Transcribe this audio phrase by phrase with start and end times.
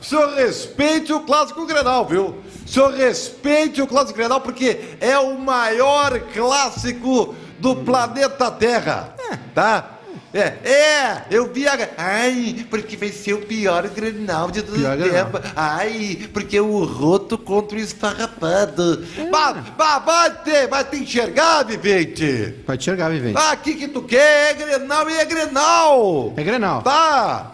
[0.00, 2.34] o senhor respeite o clássico Grenal, viu?
[2.64, 9.14] O senhor respeite o clássico Grenal porque é o maior clássico do planeta Terra,
[9.54, 9.92] tá?
[10.34, 11.88] É, é, eu vi a...
[11.96, 15.08] Ai, porque vai ser o pior Grenal de todo Pior tempo.
[15.10, 15.30] Grenal.
[15.56, 19.02] Ai, porque o roto contra o esfarrapado.
[19.30, 22.54] Bah, bah, vai ter, vai ter enxergar, vivente.
[22.66, 23.38] Vai te enxergar, vivente.
[23.38, 24.50] Ah, o que que tu quer?
[24.50, 26.34] É Grenal e é Grenal.
[26.36, 26.82] É Grenal.
[26.82, 27.52] Tá.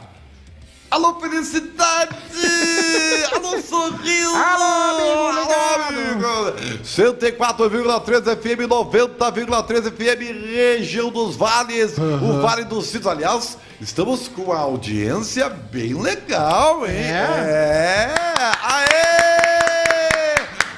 [0.93, 2.15] Alô, felicidade!
[3.35, 4.37] Alô, sorriso!
[4.37, 6.85] Alô, amigo Alô, amigo!
[6.85, 13.07] 104,3 FM, 90,3 FM, região dos vales, o Vale dos Sinos.
[13.07, 16.93] Aliás, estamos com uma audiência bem legal, hein?
[16.93, 18.15] É?
[18.63, 20.35] Aê!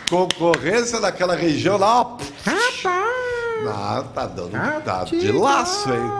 [0.09, 2.17] Concorrência daquela região lá, ó.
[2.47, 2.95] Rapaz!
[3.67, 4.53] Ah, tá dando
[4.85, 6.13] tá de laço, hein?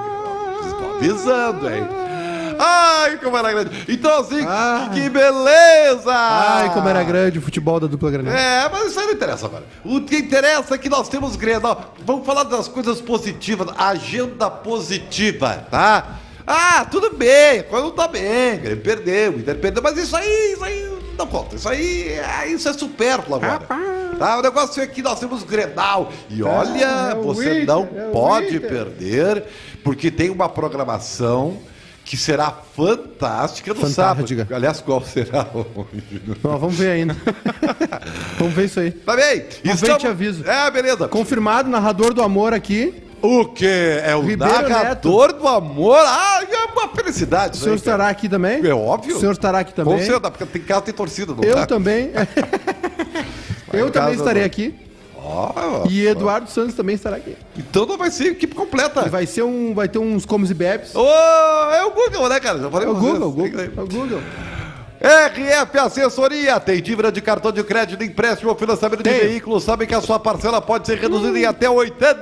[0.67, 2.04] Estou avisando, hein?
[2.59, 3.85] Ai, como era grande.
[3.89, 4.91] Então, assim, Ah.
[4.93, 6.13] que beleza!
[6.13, 8.35] Ai, como era grande o futebol da dupla Grenal.
[8.35, 9.65] É, mas isso aí não interessa agora.
[9.85, 11.95] O que interessa é que nós temos Grenal.
[12.05, 16.19] Vamos falar das coisas positivas, agenda positiva, tá?
[16.47, 20.63] Ah, tudo bem, quando tá bem, ele perdeu, o Inter perdeu, mas isso aí, isso
[20.63, 21.57] aí não conta.
[21.57, 23.67] Isso aí, é, isso é supérfluo agora.
[24.19, 26.13] Tá, o negócio é que nós temos Grenal.
[26.29, 29.45] E olha, é o você Inter, não é pode perder,
[29.83, 31.57] porque tem uma programação
[32.05, 34.43] que será fantástica no Fantástica.
[34.43, 34.55] sábado.
[34.55, 36.23] Aliás, qual será hoje?
[36.45, 37.17] Ó, vamos ver ainda.
[38.39, 38.91] vamos ver isso aí.
[38.91, 39.45] Tá bem?
[39.65, 40.45] Vamos ver te aviso.
[40.49, 41.09] É, beleza.
[41.09, 43.03] Confirmado, narrador do amor aqui.
[43.23, 44.03] O quê?
[44.05, 45.97] É o Ribeiro narrador do amor?
[45.99, 47.57] Ah, é uma felicidade.
[47.57, 48.65] O senhor aí, estará aqui também?
[48.67, 49.17] É óbvio.
[49.17, 49.95] O senhor estará aqui também?
[49.95, 51.33] Com certeza, porque tem casa tem torcida.
[51.35, 51.67] Não Eu tá?
[51.67, 52.11] também.
[53.73, 54.47] Eu também estarei não.
[54.47, 54.75] aqui.
[55.27, 57.35] Ó, E Eduardo Santos também estará aqui.
[57.57, 59.05] Então não vai ser equipe completa.
[59.07, 60.95] E vai ser um, vai ter uns comes e bebes.
[60.95, 61.01] Ô,
[61.73, 62.59] é o Google, né, cara?
[62.59, 62.95] Já falei É o.
[62.95, 63.61] Google, Google.
[63.61, 64.21] É o Google.
[65.01, 69.65] RF Assessoria tem dívida de cartão de crédito, empréstimo ou financiamento de veículos.
[69.65, 72.15] Sabe que a sua parcela pode ser reduzida em até 80%.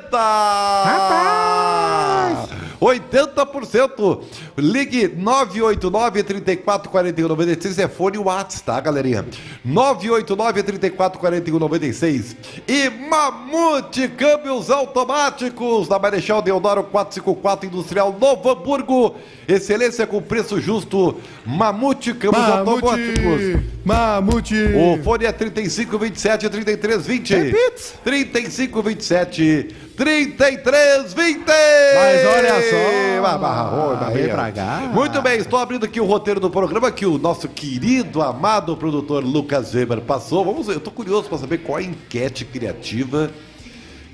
[0.82, 2.48] Rapaz!
[2.82, 4.22] 80%.
[4.58, 9.24] Ligue 989-344196, é fone WhatsApp, tá, galerinha?
[9.66, 12.36] 989-344196.
[12.66, 19.14] E Mamute Câmbios Automáticos da Marechal Deodoro 454 Industrial Novo Hamburgo.
[19.46, 21.16] Excelência com preço justo.
[21.46, 23.62] Mamute Câmbios Automáticos.
[23.84, 24.54] Mamute.
[24.74, 27.34] O fone é 3527 3320.
[27.34, 27.94] Repite.
[28.04, 31.44] 3527 3320.
[31.46, 34.90] Mas olha só, ah, Barra ah, vem pra cá.
[34.92, 39.22] Muito bem, estou abrindo aqui o roteiro do programa que o nosso querido, amado produtor
[39.24, 40.44] Lucas Weber passou.
[40.44, 43.30] Vamos ver, eu tô curioso para saber qual a enquete criativa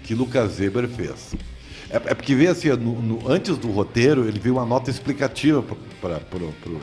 [0.05, 1.35] que Lucas Weber fez.
[1.91, 5.65] É, é porque veio assim, no, no, antes do roteiro, ele viu uma nota explicativa.
[6.01, 6.21] para.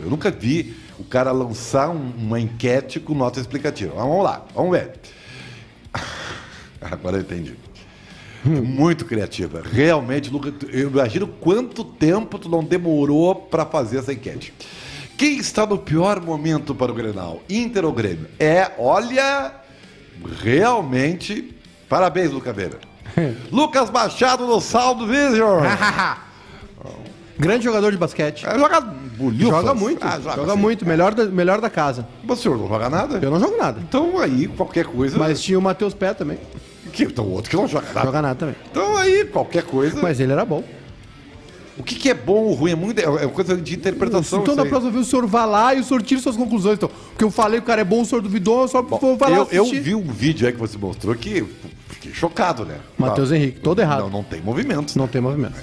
[0.01, 3.93] eu nunca vi o cara lançar um, uma enquete com nota explicativa.
[3.95, 4.93] Mas vamos lá, vamos ver.
[6.81, 7.55] Agora eu entendi.
[8.45, 9.61] Muito criativa.
[9.63, 14.53] Realmente, Lucas, eu imagino quanto tempo tu não demorou para fazer essa enquete.
[15.17, 17.41] Quem está no pior momento para o Grenal?
[17.49, 18.27] Inter ou Grêmio?
[18.39, 19.53] É, olha,
[20.41, 21.55] realmente,
[21.87, 22.79] parabéns, Lucas Weber.
[23.51, 25.63] Lucas Machado no Saldo Vision.
[27.37, 28.45] Grande jogador de basquete.
[28.45, 28.93] É, joga.
[29.37, 30.05] Joga muito.
[30.05, 30.57] Ah, joga sim.
[30.59, 30.85] muito.
[30.85, 32.07] Melhor da, melhor da casa.
[32.23, 33.19] Mas o senhor não joga nada?
[33.21, 33.79] Eu não jogo nada.
[33.81, 35.17] Então aí, qualquer coisa.
[35.17, 36.37] Mas tinha o Matheus Pé também.
[36.95, 38.05] Que, então, outro que não joga nada.
[38.05, 38.55] Joga nada também.
[38.71, 39.99] Então aí, qualquer coisa.
[40.01, 40.63] Mas ele era bom.
[41.77, 42.71] O que, que é bom ou ruim?
[42.71, 44.41] É, muito, é coisa de interpretação.
[44.41, 46.77] então da próxima vez o senhor vá lá e o senhor tire suas conclusões.
[46.77, 49.29] Então, porque eu falei que o cara é bom, o senhor duvidou, só vou vai
[49.29, 51.45] lá eu, eu vi um vídeo aí que você mostrou que
[51.89, 52.77] fiquei chocado, né?
[52.97, 54.03] Matheus Não, Henrique, todo errado.
[54.03, 54.95] Não, não tem movimentos.
[54.95, 55.55] Não tem movimento.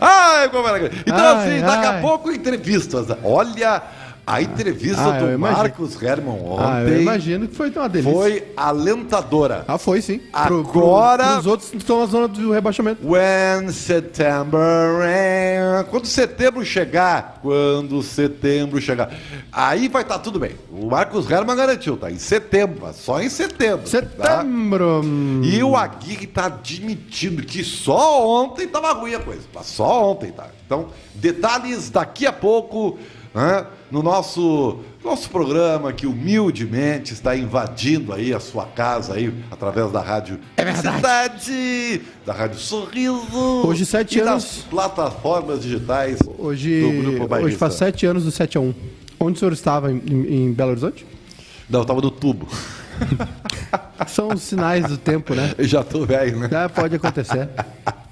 [0.00, 1.00] Ai, como era grande.
[1.02, 2.00] Então, Ai, assim, daqui a ai.
[2.00, 3.08] pouco entrevistas.
[3.22, 3.82] Olha
[4.30, 5.38] a entrevista Ah, do.
[5.38, 6.64] Marcos Herman ontem.
[6.66, 8.12] Ah, eu imagino que foi uma delícia.
[8.12, 9.64] Foi alentadora.
[9.66, 10.20] Ah, foi sim.
[10.32, 13.00] Agora- Os outros estão na zona do rebaixamento.
[13.06, 14.60] When September.
[15.90, 19.10] Quando setembro chegar, quando setembro chegar,
[19.52, 20.52] aí vai estar tudo bem.
[20.70, 22.10] O Marcos Herman garantiu, tá?
[22.10, 23.82] Em setembro, só em setembro.
[23.84, 23.88] tá?
[23.88, 25.02] Setembro.
[25.42, 29.42] E o Aguirre tá admitindo que só ontem tava ruim a coisa.
[29.62, 30.46] Só ontem, tá?
[30.66, 32.98] Então, detalhes daqui a pouco,
[33.34, 39.90] né, no nosso, nosso programa que humildemente está invadindo aí a sua casa aí, através
[39.92, 40.96] da rádio É verdade.
[40.96, 43.66] Cidade, da Rádio Sorriso.
[43.66, 44.44] Hoje, sete e anos.
[44.44, 46.84] das plataformas digitais Hoje,
[47.42, 48.74] hoje faz sete anos do 7x1.
[49.18, 49.92] Onde o senhor estava?
[49.92, 51.06] Em, em- em Belo Horizonte?
[51.68, 52.48] Não, eu tava no tubo.
[54.08, 55.54] São os sinais do tempo, né?
[55.56, 56.48] Eu já tô velho, né?
[56.52, 57.48] Ah, pode acontecer.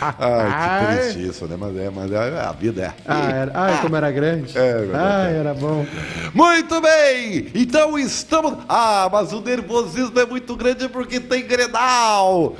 [0.00, 1.56] Ai, que triste isso, né?
[1.58, 2.92] Mas é, mas é, a vida é.
[3.06, 4.56] Ah, era, ai, como era grande.
[4.56, 5.04] É, verdade.
[5.04, 5.86] Ai, era bom.
[6.34, 7.48] Muito bem!
[7.54, 8.54] Então estamos.
[8.68, 12.56] Ah, mas o nervosismo é muito grande porque tem Grenal!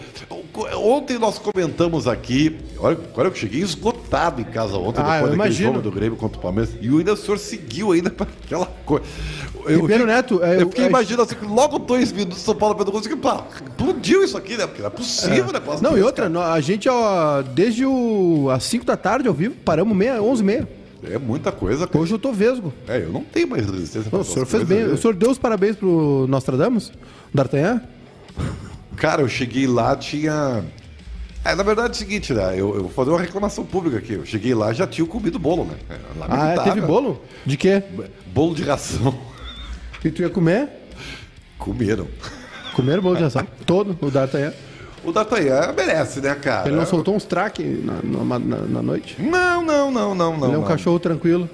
[0.77, 2.59] Ontem nós comentamos aqui.
[2.79, 6.39] Olha, olha eu cheguei esgotado em casa ontem, Ah, depois daquele jogo do Grêmio contra
[6.39, 6.75] o Palmeiras.
[6.81, 9.05] E ainda o senhor seguiu ainda para aquela coisa.
[9.67, 12.93] Eu, Ribeiro Neto, é, eu fiquei é- imaginando assim, logo dois minutos São Paulo Pedro
[12.93, 14.67] Gonçalves, que pá, explodiu isso aqui, né?
[14.67, 15.61] Porque não é possível, né?
[15.83, 19.55] Não, e outra, nó- a gente, ó, desde o, às 5 da tarde ao vivo,
[19.65, 20.69] paramos meia, 11 e meia.
[21.05, 21.99] É muita coisa, cara.
[21.99, 22.73] Hoje eu tô vesgo.
[22.89, 24.85] É, eu não tenho mais resistência Não, o senhor fez bem.
[24.85, 24.93] né?
[24.95, 26.91] O senhor deu os parabéns pro Nostradamus?
[27.33, 27.81] D'Artagnan?
[28.97, 30.65] Cara, eu cheguei lá, tinha.
[31.45, 32.53] É, na verdade é o seguinte, né?
[32.55, 34.15] Eu, eu vou fazer uma reclamação pública aqui.
[34.15, 35.75] Eu cheguei lá já tinha comido bolo, né?
[35.89, 35.95] É,
[36.29, 37.23] Ah, é, teve bolo?
[37.47, 37.81] De quê?
[38.35, 39.15] Bolo de ração.
[40.05, 40.69] E tu ia comer?
[41.59, 42.07] Comeram.
[42.75, 43.47] Comer bolo de ração.
[43.67, 44.53] Todo, o D'Artagnan.
[45.05, 46.69] O D'Artagnan merece, né, cara?
[46.69, 49.21] Ele não soltou uns traque na, na, na- noite?
[49.21, 50.47] Não, não, não, não, não.
[50.47, 50.69] Ele é um não.
[50.69, 51.49] cachorro tranquilo.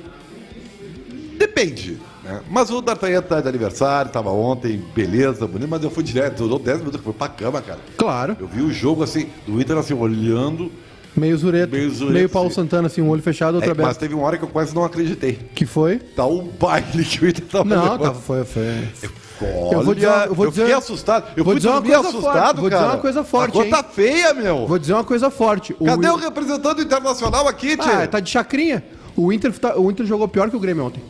[1.38, 1.98] Depende.
[2.22, 2.40] Né?
[2.50, 6.58] Mas o D'Artagnan tá de aniversário, tava ontem, beleza, bonito, mas eu fui direto, durou
[6.58, 7.80] 10 minutos, fui pra cama, cara.
[7.96, 8.36] Claro.
[8.38, 10.70] Eu vi o jogo assim, do Inter assim, olhando.
[11.16, 11.70] Meio zureto.
[11.72, 12.56] Meio Meio, zureto, Paulo sim.
[12.56, 13.98] Santana, assim, um olho fechado, outro É, mas aberto.
[14.00, 15.38] teve uma hora que eu quase não acreditei.
[15.54, 15.98] Que foi?
[15.98, 18.02] Tá um baile que o Inter tava Não, levando.
[18.02, 18.62] tá, foi, foi.
[19.42, 21.26] Olha, Eu vou dizer eu vou fiquei dizer- assustado.
[21.36, 23.82] Eu vou fui dizer uma coisa assustado, forte, vou dizer uma coisa forte, A tá
[23.82, 24.66] feia, meu.
[24.66, 25.74] Vou dizer uma coisa forte.
[25.78, 27.92] O Cadê o representante internacional aqui, tio?
[27.92, 28.82] Ah, tá de chacrinha.
[29.16, 31.02] O Inter, tá- o Inter jogou pior que o Grêmio ontem.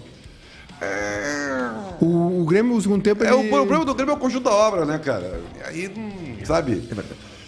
[2.01, 3.47] O, o Grêmio, no segundo tempo, É, ele...
[3.49, 5.41] o problema do Grêmio é o conjunto da obra, né, cara?
[5.59, 6.83] E Aí, hum, sabe?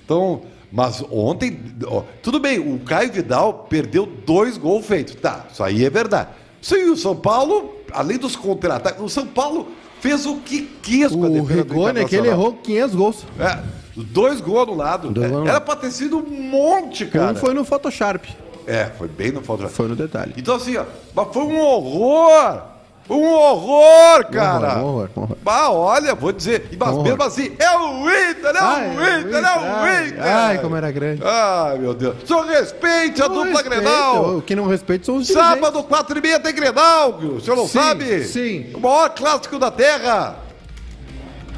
[0.04, 0.42] Então,
[0.76, 5.14] mas ontem, ó, tudo bem, o Caio Vidal perdeu dois gols feitos.
[5.14, 6.28] Tá, isso aí é verdade.
[6.60, 9.68] Sim, o São Paulo, além dos contra-ataques, o São Paulo
[10.00, 12.94] fez o que quis com a O defesa do Rigoni, é que ele errou 500
[12.94, 13.24] gols.
[13.40, 13.58] É,
[13.96, 15.10] dois gols anulados.
[15.14, 17.32] Dois É, Era pra ter sido um monte, cara.
[17.32, 18.28] Um foi no Photoshop.
[18.66, 19.68] É, foi bem no falta.
[19.68, 20.34] Foi no detalhe.
[20.36, 20.84] Então assim, ó,
[21.14, 22.75] mas foi um horror!
[23.08, 24.78] Um horror, cara!
[24.78, 25.36] Um horror, um horror.
[25.46, 29.36] Ah, olha, vou dizer, e mas mesmo assim, é o Inter, é Ai, o Inter,
[29.36, 30.22] é o ai, Inter!
[30.26, 31.22] Ai, como era grande.
[31.24, 32.16] Ai, meu Deus.
[32.24, 34.42] Só respeite a Não dupla Grenal!
[34.44, 35.28] Quem não respeita são os.
[35.28, 38.24] Sábado, quatro e meia, tem Grenal, o senhor não Sim, sabe?
[38.24, 38.70] sim.
[38.74, 40.38] O maior clássico da Terra!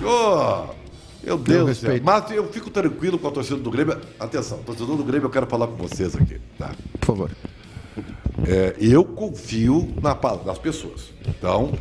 [0.05, 0.65] Oh,
[1.25, 1.91] meu Deus do céu.
[1.91, 2.05] respeito.
[2.05, 3.99] Mas eu fico tranquilo com a torcida do Grêmio.
[4.21, 6.71] Atenção, torcedor do Grêmio, eu quero falar com vocês aqui, tá?
[7.01, 7.31] Por favor.
[8.46, 11.11] É, eu confio na, nas pessoas.
[11.26, 11.73] Então,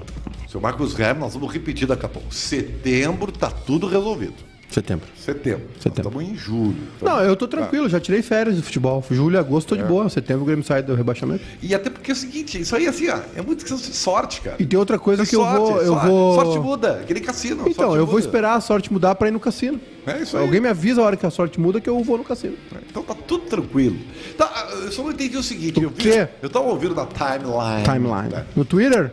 [0.47, 2.33] seu Marcos Herman, nós vamos repetir daqui a pouco.
[2.33, 4.46] Setembro tá tudo resolvido.
[4.69, 5.07] Setembro.
[5.17, 5.63] Setembro.
[5.79, 6.09] Setembro.
[6.09, 6.75] Estamos em julho.
[6.97, 9.03] Então, Não, eu tô tranquilo, já tirei férias do futebol.
[9.09, 9.77] Julho agosto tô É.
[9.79, 10.09] de boa.
[10.09, 11.41] Setembro o Grêmio sai do rebaixamento.
[11.61, 14.41] E até porque é o seguinte, isso aí assim, ó, é muito questão de sorte,
[14.41, 14.57] cara.
[14.59, 15.81] E tem outra coisa que eu sorte, vou.
[15.81, 16.35] Eu sorte, vou...
[16.35, 17.63] sorte muda, que nem cassino.
[17.67, 18.25] Então, eu vou muda.
[18.25, 19.79] esperar a sorte mudar pra ir no cassino.
[20.05, 20.43] É isso aí.
[20.43, 22.55] Alguém me avisa a hora que a sorte muda que eu vou no cassino.
[22.89, 23.97] Então tá tudo tranquilo.
[24.37, 25.81] Tá, eu só não entendi o seguinte.
[25.81, 26.27] eu vi-?
[26.41, 27.83] Eu tava ouvindo na timeline.
[27.83, 28.29] Timeline.
[28.29, 28.45] né?
[28.55, 29.11] No Twitter?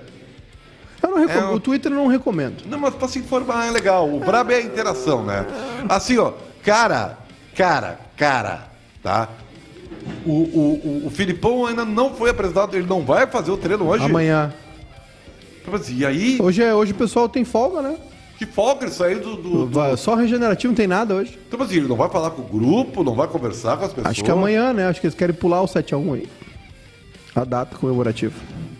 [1.05, 1.33] Eu não recom...
[1.33, 2.65] É, O Twitter eu não recomendo.
[2.67, 4.09] Não, mas pra se informar é legal.
[4.13, 5.47] O brabo é a interação, né?
[5.89, 6.33] Assim, ó,
[6.63, 7.19] cara,
[7.55, 8.69] cara, cara,
[9.03, 9.29] tá?
[10.25, 13.87] O, o, o, o Filipão ainda não foi apresentado, ele não vai fazer o treino
[13.87, 14.05] hoje.
[14.05, 14.53] Amanhã.
[15.63, 16.75] Tipo assim, E aí, Hoje, é...
[16.75, 17.97] Hoje o pessoal tem folga, né?
[18.37, 19.37] que folga ele saiu do.
[19.37, 19.97] do, do...
[19.97, 21.39] Só regenerativo, não tem nada hoje.
[21.49, 24.11] Então, assim, ele não vai falar com o grupo, não vai conversar com as pessoas.
[24.11, 24.89] Acho que amanhã, né?
[24.89, 26.29] Acho que eles querem pular o 7x1 aí.
[27.35, 28.35] A data comemorativa.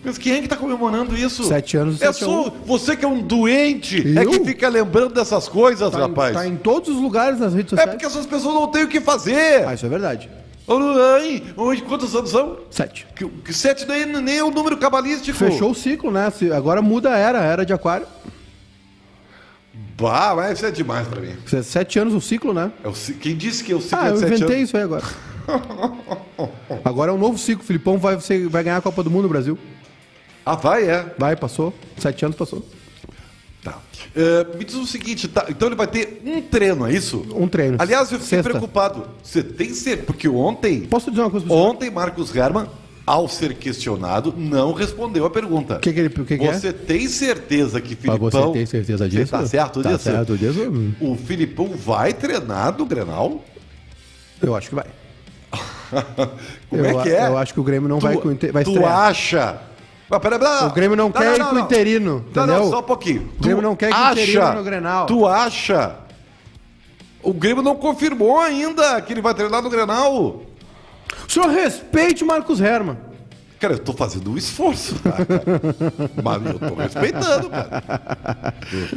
[0.05, 1.43] Mas quem é que tá comemorando isso?
[1.45, 4.29] Sete anos, É sete a só você que é um doente, é Eu?
[4.31, 6.33] que fica lembrando dessas coisas, Tá, em, rapaz.
[6.33, 7.89] tá em todos os lugares nas redes É sociais.
[7.91, 9.67] porque essas pessoas não têm o que fazer.
[9.67, 10.29] Ah, isso é verdade.
[10.67, 12.57] Ai, hoje, quantos anos são?
[12.71, 13.05] Sete.
[13.15, 15.37] Que, que sete nem, nem é o número cabalístico.
[15.37, 16.31] Fechou o ciclo, né?
[16.55, 18.07] Agora muda a era, a era de aquário.
[19.97, 21.33] Bah, mas isso é demais pra mim.
[21.45, 22.71] Se- Sete anos o ciclo, né?
[22.83, 24.67] É o quem disse que é o ciclo Ah, é eu de sete inventei anos?
[24.69, 25.03] isso aí agora.
[26.83, 27.63] Agora é um novo ciclo.
[27.63, 28.17] O Filipão vai,
[28.49, 29.57] vai ganhar a Copa do Mundo no Brasil.
[30.45, 31.13] Ah, vai, é.
[31.17, 31.73] Vai, passou.
[31.97, 32.63] Sete anos passou.
[33.63, 33.79] Tá.
[34.15, 37.25] É, me diz o seguinte, tá, então ele vai ter um treino, é isso?
[37.33, 37.77] Um treino.
[37.79, 38.49] Aliás, eu fiquei Sexta.
[38.51, 39.07] preocupado.
[39.23, 40.05] Você tem certeza?
[40.05, 41.61] Porque ontem, Posso dizer uma coisa pra você?
[41.61, 42.67] ontem Marcos Herman,
[43.07, 45.77] ao ser questionado, não respondeu a pergunta.
[45.77, 46.53] O que, que, ele, o que, que é?
[46.53, 48.47] Você tem certeza que Mas Filipão...
[48.47, 49.25] você tem certeza disso?
[49.25, 50.03] Você tá certo tá disso?
[50.03, 50.93] certo disso?
[51.01, 53.43] O Filipão vai treinar no Grenal?
[54.41, 54.85] Eu acho que vai.
[56.69, 57.27] Como eu, é que é?
[57.27, 58.15] Eu acho que o Grêmio não tu, vai,
[58.51, 58.97] vai Tu estrear.
[58.99, 59.61] acha?
[60.09, 63.31] O Grêmio não quer ir com o interino, Não, não, só um pouquinho.
[63.39, 65.05] O Grêmio não quer que o interino no Grenal.
[65.07, 65.95] Tu acha?
[67.23, 70.43] O Grêmio não confirmou ainda que ele vai treinar no Grenal.
[71.27, 72.97] O senhor respeite o Marcos Herman.
[73.59, 75.61] Cara, eu tô fazendo um esforço, tá, cara?
[76.21, 78.53] Mas eu tô respeitando, cara.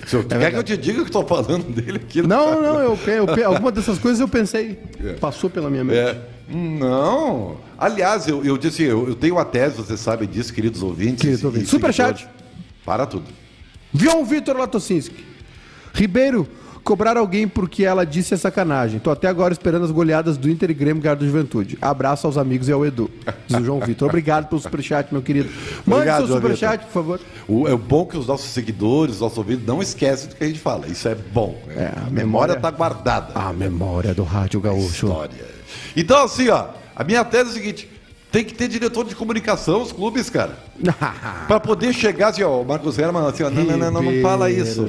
[0.06, 2.20] Se eu, quer que eu te diga que eu tô falando dele aqui?
[2.20, 4.78] Não, não, eu, eu, alguma dessas coisas eu pensei.
[5.20, 5.98] Passou pela minha mente.
[5.98, 7.56] É, não.
[7.76, 11.20] Aliás, eu, eu disse, eu, eu tenho uma tese, vocês sabem disso, queridos ouvintes.
[11.22, 11.68] Queridos ouvintes.
[11.68, 12.28] Superchat.
[12.84, 13.26] Para tudo.
[13.94, 15.24] João Vitor Latocinski.
[15.94, 16.46] Ribeiro,
[16.84, 18.98] cobrar alguém porque ela disse é sacanagem.
[18.98, 21.76] Tô até agora esperando as goleadas do Inter e Grêmio ganhar do Juventude.
[21.80, 23.10] Abraço aos amigos e ao Edu.
[23.46, 24.08] Diz o João Vitor.
[24.08, 25.50] Obrigado pelo superchat, meu querido.
[25.84, 27.20] Mande Obrigado, seu superchat, por favor.
[27.46, 30.46] O, é bom que os nossos seguidores, os nossos ouvintes, não esquecem do que a
[30.46, 30.86] gente fala.
[30.86, 31.60] Isso é bom.
[31.70, 33.32] É, a a memória- está guardada.
[33.34, 35.06] A memória do Rádio Gaúcho.
[35.06, 35.57] História.
[36.00, 37.90] Então, assim, ó, a minha tese é a seguinte:
[38.30, 40.56] tem que ter diretor de comunicação, os clubes, cara.
[41.48, 44.22] Pra poder chegar assim, ó, o Marcos Herman, assim, ó, não, não, não, não, não
[44.22, 44.84] fala isso.
[44.84, 44.86] O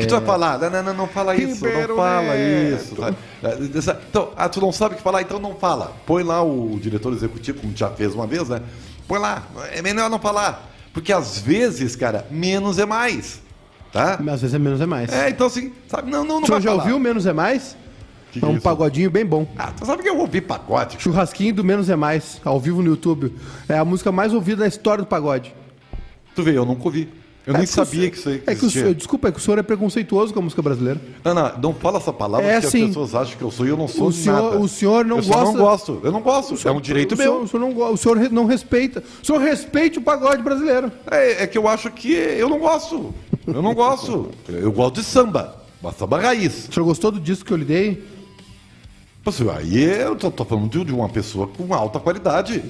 [0.00, 0.60] que tu vai falar?
[0.60, 2.80] Não, não, não, não fala isso, não fala Neto.
[2.80, 3.82] isso.
[3.82, 4.00] sabe?
[4.08, 5.96] Então, ah, tu não sabe o que falar, então não fala.
[6.06, 8.62] Põe lá o diretor executivo, como já fez uma vez, né?
[9.08, 9.42] Põe lá,
[9.72, 10.70] é melhor não falar.
[10.92, 13.42] Porque às vezes, cara, menos é mais.
[13.92, 14.14] Tá?
[14.14, 15.12] Às vezes é menos é mais.
[15.12, 16.10] É, então assim, sabe?
[16.10, 16.82] Não, não, não o senhor já falar.
[16.82, 17.76] ouviu Menos é Mais?
[18.32, 18.62] Que que é é um isso?
[18.62, 19.46] pagodinho bem bom.
[19.58, 20.96] Ah, tu sabe que eu ouvi pagode.
[20.98, 23.32] Churrasquinho do Menos é Mais, ao vivo no YouTube.
[23.68, 25.54] É a música mais ouvida da história do pagode.
[26.34, 27.08] Tu vê, eu nunca ouvi.
[27.44, 29.32] Eu É nem que sabia senhor- que isso aí É que o senhor, desculpa, é
[29.32, 31.00] que o senhor é preconceituoso com a música brasileira.
[31.24, 32.82] Não, não, não fala essa palavra É porque assim.
[32.82, 34.58] as pessoas acham que eu sou e eu não sou O senhor- nada.
[34.60, 36.00] o senhor não eu gosta- não gosto.
[36.04, 36.68] Eu não gosto.
[36.68, 37.42] é um direito o senhor, meu.
[37.42, 39.02] O senhor, não, o senhor não respeita.
[39.20, 40.90] O senhor respeite o pagode brasileiro.
[41.10, 43.12] É, é que eu acho que eu não gosto.
[43.46, 44.30] Eu não gosto.
[44.48, 45.56] Eu gosto de samba.
[45.82, 46.68] Uma samba raiz.
[46.68, 48.04] O senhor gostou do disco que eu lhe dei?
[49.56, 52.62] Aí eu tô, tô falando de, uma pessoa com alta qualidade.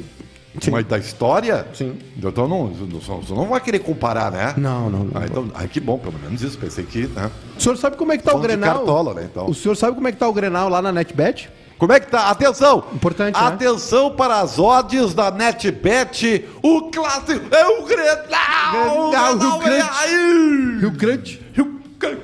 [0.71, 1.67] Mas da história?
[1.73, 1.99] Sim.
[2.15, 4.53] Então não, você não vai querer comparar, né?
[4.59, 5.21] Não, não, não.
[5.23, 6.59] Ah, então, ai, que bom, pelo menos isso.
[6.59, 7.07] Pensei que.
[7.07, 7.31] Né?
[7.57, 8.75] O senhor sabe como é que tá o Falando Grenal?
[8.75, 9.49] cartola, né, então.
[9.49, 11.49] O senhor sabe como é que tá o Grenal lá na NetBet?
[11.79, 12.29] Como é que tá?
[12.29, 12.85] Atenção!
[12.93, 13.47] Importante, né?
[13.47, 16.45] Atenção para as odds da NetBet.
[16.63, 19.11] O clássico é o Grenal!
[19.11, 19.91] Grenal, O Rio é Grande.
[19.99, 20.79] aí!
[20.81, 21.41] Rio Grande.
[21.55, 22.21] Rio Grande.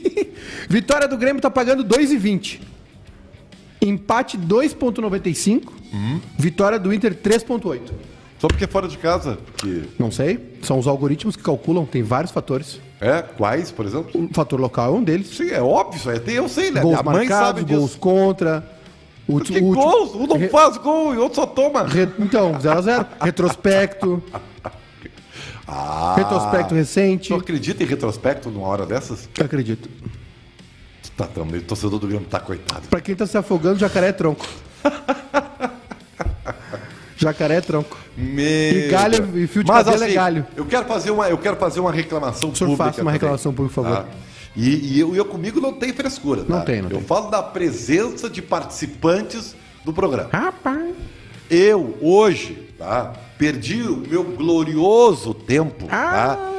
[0.68, 2.60] Vitória do Grêmio tá pagando 2,20.
[3.80, 5.68] Empate 2,95.
[5.92, 6.20] Uhum.
[6.38, 7.80] Vitória do Inter 3,8.
[8.38, 9.38] Só porque é fora de casa.
[9.46, 9.82] Porque...
[9.98, 10.38] Não sei.
[10.62, 12.80] São os algoritmos que calculam, tem vários fatores.
[13.00, 13.22] É?
[13.22, 14.10] Quais, por exemplo?
[14.24, 15.28] O fator local é um deles.
[15.28, 16.20] Sim, é óbvio.
[16.20, 16.80] Tem- Eu sei, né?
[16.80, 17.78] Gols Minha mãe marcados, sabe disso.
[17.78, 18.78] gols contra.
[19.26, 20.14] O, Que último- gols?
[20.14, 21.84] Um não Re- faz gol e outro só toma.
[21.84, 23.06] re- então, 0x0.
[23.22, 24.22] Retrospecto.
[25.66, 27.28] Ah, Retrospecto recente.
[27.28, 29.28] Tu acredita em retrospecto numa hora dessas?
[29.38, 29.88] Acredito.
[31.18, 32.88] Tá também, o torcedor do Grêmio tá coitado.
[32.88, 34.46] Pra quem tá se afogando, jacaré é tronco.
[37.16, 37.96] jacaré é tronco.
[38.16, 39.36] Meu E galho- Deus.
[39.44, 40.46] e fio de Mas, cabelo é assim, galho.
[40.56, 42.90] Eu quero fazer uma, eu quero fazer uma reclamação O senhor pública.
[42.92, 43.96] faça uma reclamação por favor.
[43.96, 44.04] tá?
[44.56, 46.44] E, e eu, eu comigo não tem frescura.
[46.48, 46.64] Não tá?
[46.64, 47.06] tem, não Eu tem.
[47.06, 50.28] falo da presença de participantes do programa.
[50.32, 50.94] Rapaz.
[51.50, 53.12] Eu, hoje, tá?
[53.36, 56.36] Perdi o meu glorioso tempo, Ah.
[56.36, 56.52] tá?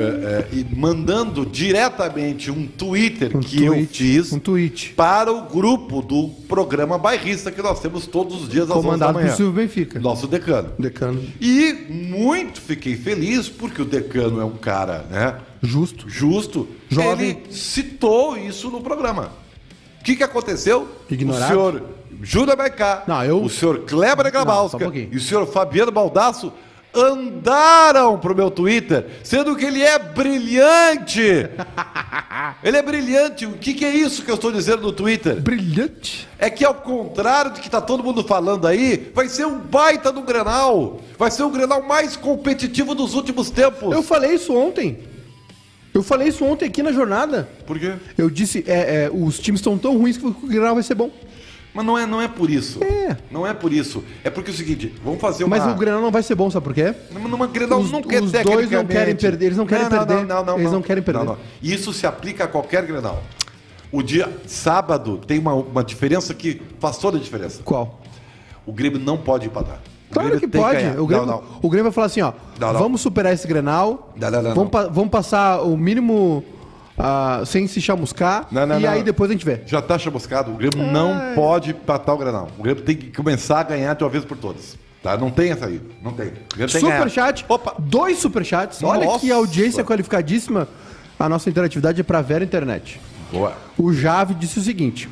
[0.00, 4.90] É, é, e mandando diretamente um Twitter Um que eu tweet, fiz um tweet.
[4.96, 8.82] para o grupo do programa bairrista que nós temos todos os dias às 11 da
[8.82, 9.34] Comandado manhã.
[9.34, 9.98] Silvio Benfica.
[10.00, 10.70] Nosso decano.
[10.78, 11.22] Decano.
[11.40, 15.36] E muito fiquei feliz porque o decano é um cara, né?
[15.62, 16.08] Justo.
[16.08, 16.66] Justo.
[16.88, 17.30] Jovem.
[17.30, 19.30] Ele citou isso no programa.
[20.00, 20.88] O que, que aconteceu?
[21.10, 21.44] Ignorado?
[21.44, 21.82] O senhor
[22.20, 25.08] Júlio Baicá, Não, eu- o senhor Kleber Não, um pouquinho.
[25.12, 26.52] e o senhor Fabiano Baldasso
[26.94, 31.22] andaram pro meu Twitter, sendo que ele é brilhante.
[32.62, 33.46] ele é brilhante.
[33.46, 35.40] O que, que é isso que eu estou dizendo no Twitter?
[35.40, 36.28] Brilhante.
[36.38, 40.12] É que ao contrário do que tá todo mundo falando aí, vai ser um baita
[40.12, 41.00] do Grenal.
[41.18, 43.92] Vai ser o Grenal mais competitivo dos últimos tempos.
[43.92, 44.98] Eu falei isso ontem.
[45.94, 47.48] Eu falei isso ontem aqui na jornada.
[47.66, 47.94] Por quê?
[48.16, 51.10] Eu disse, é, é, os times estão tão ruins que o Grenal vai ser bom.
[51.74, 52.82] Mas não é, não é por isso.
[52.84, 53.16] É.
[53.30, 54.04] Não é por isso.
[54.22, 55.56] É porque é o seguinte, vamos fazer uma...
[55.56, 56.94] Mas o Grenal não vai ser bom, sabe por quê?
[57.10, 60.26] Numa numa Grenal Os- não quer os dois não querem perder, eles não querem perder.
[60.58, 61.36] Eles não querem perder.
[61.62, 63.22] Isso se aplica a qualquer Grenal.
[63.90, 67.62] O dia sábado tem uma, uma diferença que faz toda a diferença.
[67.62, 68.00] Qual?
[68.66, 69.80] O Grêmio não pode empatar.
[70.10, 70.76] Claro Grêmio que pode.
[70.76, 71.00] ganhar.
[71.00, 71.44] o, Grêmio, Não, não.
[71.62, 72.32] o Grêmio vai falar assim, ó.
[72.60, 72.80] Não, não.
[72.80, 74.12] Vamos superar esse Grenal.
[74.16, 74.66] Não, não, não, vamos, não.
[74.70, 76.44] pa- vamos passar o mínimo
[77.04, 78.46] ah, sem se chamuscar.
[78.52, 78.90] Não, não, e não.
[78.90, 79.60] aí depois a gente vê.
[79.66, 80.52] Já tá chamuscado.
[80.52, 80.92] O Grêmio É.
[80.92, 82.48] não pode empatar o Grenal.
[82.56, 84.78] O Grêmio tem que começar a ganhar de uma vez por todas.
[85.02, 85.16] Tá?
[85.16, 85.80] Não tem essa aí.
[86.00, 86.30] Não tem.
[86.56, 86.68] Tem.
[86.68, 87.44] Superchat.
[87.48, 87.74] Opa!
[87.76, 88.80] Dois superchats.
[88.84, 89.18] Olha Nossa.
[89.18, 90.68] que audiência qualificadíssima.
[91.18, 93.00] A nossa interatividade é pra Vera Internet.
[93.32, 93.52] Boa.
[93.76, 95.08] O Jave disse o seguinte: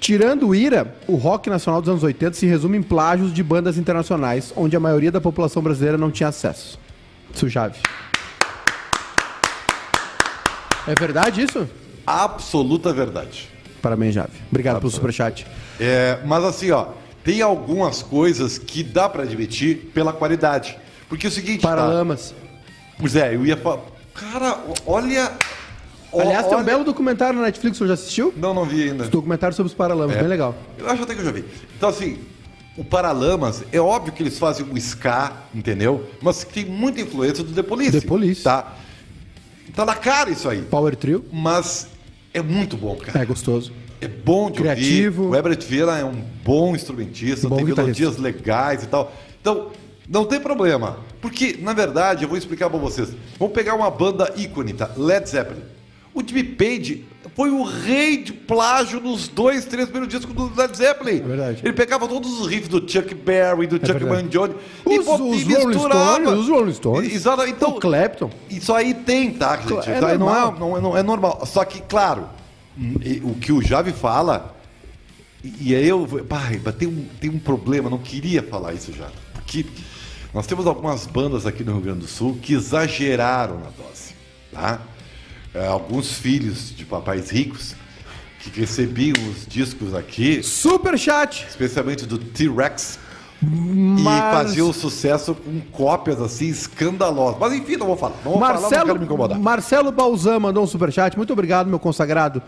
[0.00, 3.76] Tirando o IRA, o rock nacional dos anos 80 se resume em plágios de bandas
[3.76, 6.78] internacionais, onde a maioria da população brasileira não tinha acesso.
[7.34, 7.78] Isso, Jave.
[10.86, 11.68] É verdade isso?
[12.06, 13.48] Absoluta verdade.
[13.80, 14.32] Parabéns, Jave.
[14.50, 15.46] Obrigado pelo superchat.
[15.80, 16.88] É, mas assim, ó,
[17.24, 20.76] tem algumas coisas que dá pra admitir pela qualidade.
[21.08, 21.68] Porque é o seguinte, tá?
[21.68, 22.34] Paralamas.
[22.98, 23.80] Pois é, eu ia falar.
[24.14, 25.32] Cara, olha.
[26.14, 28.34] Aliás, tem um olha- belo documentário na Netflix, você já assistiu?
[28.36, 29.04] Não, não vi ainda.
[29.08, 30.18] Documentário sobre os Paralamas, É.
[30.18, 30.54] bem legal.
[30.78, 31.44] Eu acho até que eu já vi.
[31.76, 32.18] Então, assim,
[32.76, 36.06] o Paralamas, é óbvio que eles fazem um ska, entendeu?
[36.20, 37.98] Mas tem muita influência do The Police.
[38.00, 38.42] The Police.
[38.42, 38.74] Tá?
[39.74, 40.62] Tá na cara isso aí.
[40.62, 41.24] Power Trio.
[41.32, 41.88] Mas
[42.32, 43.20] é muito bom, cara.
[43.20, 43.72] É gostoso.
[44.00, 45.24] É bom de Criativo.
[45.24, 45.36] ouvir.
[45.36, 48.02] O Everett Villa é um bom instrumentista, Bom tem guitarrista.
[48.02, 49.12] melodias legais e tal.
[49.40, 49.70] Então,
[50.08, 50.98] não tem problema.
[51.20, 53.10] Porque, na verdade, eu vou explicar pra vocês.
[53.38, 54.90] Vamos pegar uma banda ícone, tá?
[54.96, 55.62] Led Zeppelin.
[56.12, 60.76] O Jimmy Page foi o rei de plágio nos dois, três primeiros discos do Led
[60.76, 61.16] Zeppelin.
[61.16, 61.60] É verdade.
[61.64, 64.24] Ele pegava todos os riffs do Chuck Berry, do Chuck verdade.
[64.24, 67.14] Mangione Os- bot- os Rolling Stones, os Rolling Stones.
[67.14, 67.44] Exato.
[67.46, 68.30] Então, O Clapton.
[68.50, 69.90] isso aí tem, tá, gente?
[69.90, 70.56] É não, é, normal.
[70.58, 71.42] não, é, não é normal.
[71.46, 72.26] Só que, claro,
[73.02, 74.54] e- o que o Javi fala,
[75.42, 76.06] e, e aí eu.
[76.28, 79.08] Pai, mas tem um, tem um problema, não queria falar isso já.
[79.32, 79.64] Porque
[80.34, 84.12] nós temos algumas bandas aqui no Rio Grande do Sul que exageraram na dose.
[84.52, 84.80] Tá?
[85.54, 87.74] É, alguns filhos de papais ricos
[88.40, 91.46] que recebiam os discos aqui, Super chat.
[91.48, 92.98] especialmente do T-Rex,
[93.40, 97.38] Mas- e faziam sucesso com cópias assim escandalosas.
[97.38, 98.14] Mas enfim, não vou falar.
[98.24, 99.38] Não vou falar, não Marcelo, quero me incomodar.
[99.38, 101.16] Marcelo Balzan mandou um superchat.
[101.16, 102.42] Muito obrigado, meu consagrado.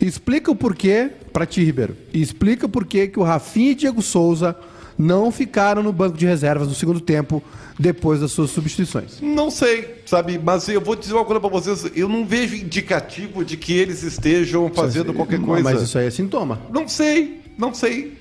[0.00, 4.56] Explica o porquê, pra ti, Ribeiro, explica o porquê que o Rafinha e Diego Souza
[4.98, 7.42] não ficaram no banco de reservas no segundo tempo
[7.78, 9.20] depois das suas substituições.
[9.20, 10.38] Não sei, sabe?
[10.38, 11.90] Mas eu vou dizer uma coisa pra vocês.
[11.96, 15.62] Eu não vejo indicativo de que eles estejam fazendo qualquer coisa.
[15.64, 16.60] Mas isso aí é sintoma.
[16.72, 18.18] Não sei, não sei.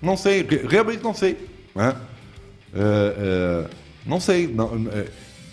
[0.00, 1.36] Não sei, re- realmente não sei.
[1.74, 1.94] né?
[2.74, 3.70] É, é,
[4.06, 4.46] não sei.
[4.48, 5.06] não- é,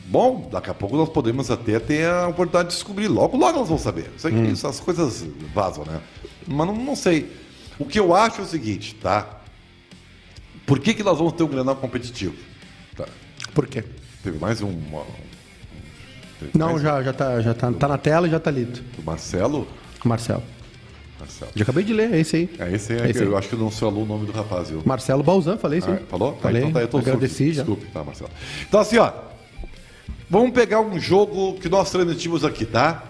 [0.07, 3.07] bom, daqui a pouco nós podemos até ter a oportunidade de descobrir.
[3.07, 4.09] Logo, logo elas vão saber.
[4.17, 4.51] Isso aqui, Hum.
[4.51, 5.99] isso, as coisas vazam, né?
[6.47, 7.29] Mas não, não sei.
[7.79, 9.40] O que eu acho é o seguinte, tá?
[10.65, 12.33] Por que, que nós vamos ter um Grenal competitivo?
[12.95, 13.05] Tá.
[13.53, 13.83] Por quê?
[14.23, 14.71] Teve mais um.
[16.39, 18.79] teve Não, mais já, já, tá, já tá, tá na tela e já tá lido.
[18.99, 19.67] um- Marcelo?
[20.05, 20.43] Marcelo.
[21.19, 21.51] Marcelo.
[21.55, 22.49] Já acabei de ler, é esse aí.
[22.59, 23.35] É, esse aí, É esse eu aí.
[23.37, 24.81] acho que não falou o nome do rapaz, viu?
[24.85, 26.35] Marcelo Balzan, falei isso Ah, falou?
[26.39, 27.53] Ah, Falei, então tá, eu tô agradeci surdo.
[27.53, 27.63] já.
[27.63, 28.29] Desculpe, tá, Marcelo.
[28.67, 29.11] Então assim, ó.
[30.29, 33.03] Vamos pegar um jogo que nós transmitimos aqui, tá?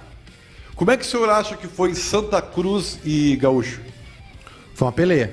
[0.75, 3.79] Como é que o senhor acha que foi Santa Cruz e Gaúcho?
[4.73, 5.31] Foi uma peleia.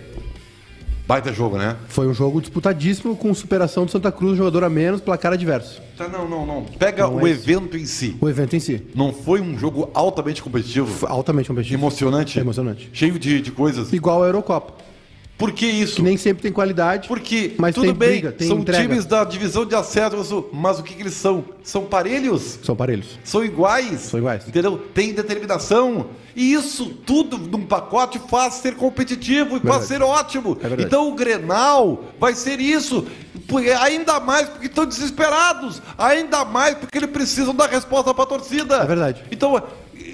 [1.08, 1.74] Baita jogo, né?
[1.88, 5.80] Foi um jogo disputadíssimo com superação do Santa Cruz, jogador a menos, placar adverso.
[5.96, 6.64] Tá, não, não, não.
[6.78, 8.14] Pega Não o é evento em si.
[8.20, 8.86] O evento em si.
[8.94, 10.86] Não foi um jogo altamente competitivo?
[10.86, 11.80] Foi altamente competitivo.
[11.80, 12.38] Emocionante?
[12.38, 12.90] Emocionante.
[12.92, 13.90] Cheio de, de coisas.
[13.90, 14.74] Igual a Eurocopa.
[15.38, 15.96] Por que isso?
[15.96, 17.06] Que nem sempre tem qualidade.
[17.06, 18.82] Porque, Mas tudo bem, briga, são entrega.
[18.82, 21.44] times da divisão de acesso, mas o que, que eles são?
[21.62, 22.58] São parelhos?
[22.60, 23.16] São parelhos.
[23.22, 24.00] São iguais?
[24.00, 24.48] São iguais.
[24.48, 24.76] Entendeu?
[24.92, 26.06] Tem determinação.
[26.34, 29.86] E isso tudo num pacote faz ser competitivo e faz Verdade.
[29.86, 30.58] ser ótimo.
[30.60, 33.06] É então o Grenal vai ser isso.
[33.46, 35.80] Porque- Ainda mais porque estão desesperados.
[35.96, 38.76] Ainda mais porque eles precisam dar resposta para a torcida.
[38.78, 39.22] É verdade.
[39.30, 39.60] Então,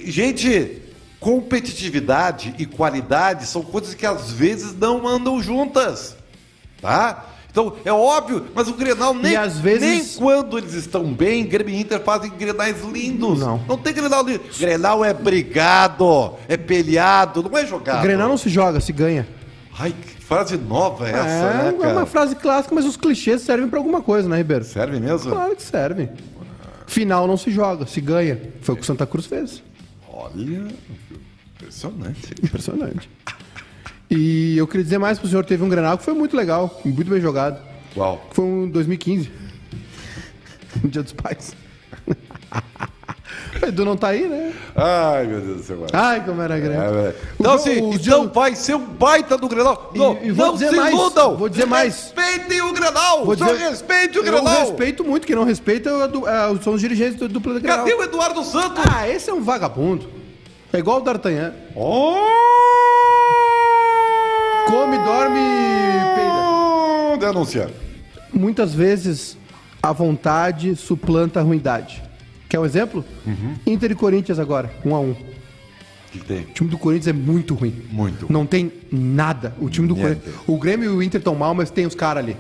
[0.04, 0.82] gente,
[1.24, 6.14] competitividade e qualidade são coisas que às vezes não andam juntas.
[6.82, 7.24] Tá?
[7.50, 11.74] Então, é óbvio, mas o Grenal nem, às vezes- nem quando eles estão bem, Grêmio
[11.74, 13.38] e Inter fazem Grenais lindos.
[13.40, 13.58] Não.
[13.66, 14.42] Não tem Grenal lindo.
[14.58, 18.00] Grenal é brigado, é peleado, não é jogado.
[18.00, 19.26] O Grenal não se joga, se ganha.
[19.78, 21.92] Ai, que frase nova é essa, é, né, é cara?
[21.92, 24.64] uma frase clássica, mas os clichês servem pra alguma coisa, né, Ribeiro?
[24.64, 25.30] Serve mesmo?
[25.32, 26.10] Claro que servem.
[26.86, 28.38] Final não se joga, se ganha.
[28.60, 29.62] Foi o que o Santa Cruz fez.
[30.16, 30.68] Olha,
[31.56, 32.34] impressionante.
[32.40, 33.10] Impressionante.
[34.08, 37.10] E eu queria dizer mais pro senhor, teve um Grenal que foi muito legal, muito
[37.10, 37.60] bem jogado.
[37.96, 38.24] Uau.
[38.30, 39.28] Foi um 2015.
[40.82, 41.56] No Dia dos Pais.
[43.62, 44.52] O Edu não tá aí, né?
[44.74, 45.86] Ai, meu Deus do céu.
[45.92, 46.76] Ai, como era grande.
[46.76, 46.80] É.
[47.10, 49.90] O Então, jogo- assim, os então dias- vai ser um baita do Grenal.
[49.94, 51.36] E- não e vou não dizer se mais, iludam.
[51.36, 51.94] vou dizer mais.
[52.14, 53.24] Respeitem o Grenal.
[53.24, 54.60] Vou dizer- respeite o Eu Grenal.
[54.60, 57.78] respeito muito, quem não respeita é o é, são os dirigentes do dupla da Grenal.
[57.84, 58.82] Cadê o Eduardo Santos?
[58.94, 60.08] Ah, esse é um vagabundo.
[60.72, 61.52] É igual o D'Artagnan.
[61.76, 62.16] Oh!
[64.66, 67.26] Come, dorme e peida.
[67.32, 67.68] Denunciar.
[68.32, 69.36] Muitas vezes
[69.82, 72.02] a vontade suplanta a ruindade.
[72.54, 73.04] Quer um exemplo?
[73.26, 73.56] Uhum.
[73.66, 75.10] Inter e Corinthians agora, um a um.
[75.10, 75.16] O
[76.12, 76.42] que, que tem?
[76.42, 77.74] O time do Corinthians é muito ruim.
[77.90, 78.32] Muito.
[78.32, 79.52] Não tem nada.
[79.60, 80.20] O time do Niente.
[80.20, 80.36] Corinthians.
[80.46, 82.36] O Grêmio e o Inter estão mal, mas tem os caras ali.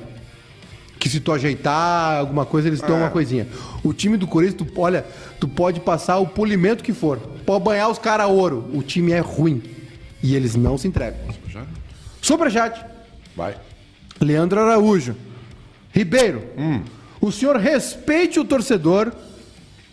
[1.00, 2.86] Que se tu ajeitar alguma coisa, eles É.
[2.86, 3.48] dão uma coisinha.
[3.82, 5.04] O time do Corinthians, tu, olha,
[5.40, 7.18] tu pode passar o polimento que for.
[7.44, 8.70] Pode banhar os caras a ouro.
[8.72, 9.64] O time é ruim.
[10.22, 11.18] E eles não se entregam.
[12.22, 12.80] Superchat.
[13.36, 13.56] Vai.
[14.20, 15.16] Leandro Araújo.
[15.92, 16.82] Ribeiro, Hum.
[17.20, 19.12] o senhor respeite o torcedor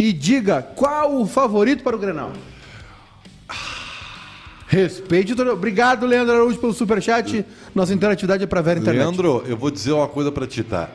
[0.02, 2.32] e diga qual o favorito para o Grenal.
[4.66, 5.40] Respeite.
[5.40, 7.46] Obrigado, Leandro Araújo, pelo superchat.
[7.76, 9.00] Nossa interatividade é pra Vera Internet.
[9.00, 10.90] Leandro, eu vou dizer uma coisa pra ti, tá?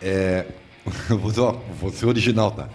[0.00, 0.44] É.
[1.10, 2.68] vou ser original, tá?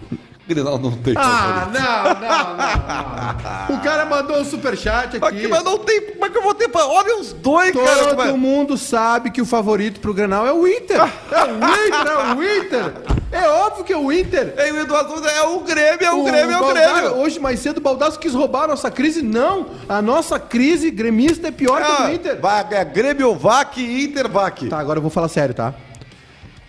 [0.46, 1.80] Grenal não tem Ah, favorito.
[1.80, 3.76] não, não, não.
[3.76, 5.24] O cara mandou um superchat aqui.
[5.24, 6.00] Aqui, mas não tem.
[6.12, 6.68] Como é que eu vou ter.
[6.68, 8.06] pra- Olha os dois, cara.
[8.16, 11.00] Todo é- mundo sabe que o favorito pro Granal é o Inter.
[11.00, 12.92] É o Inter, é o Inter.
[13.30, 14.52] É óbvio que é o Inter.
[14.58, 17.16] É, o Eduardo é o Grêmio, é o, Grêmio, é o Baldasso- Grêmio.
[17.18, 19.22] Hoje, mais cedo, o Baldasso quis roubar a nossa crise.
[19.22, 22.40] Não, a nossa crise gremista é pior que Ah, do Inter.
[22.40, 24.68] vai- é Grêmio Vac e Inter Vac.
[24.68, 25.72] Tá, agora eu vou falar sério, tá?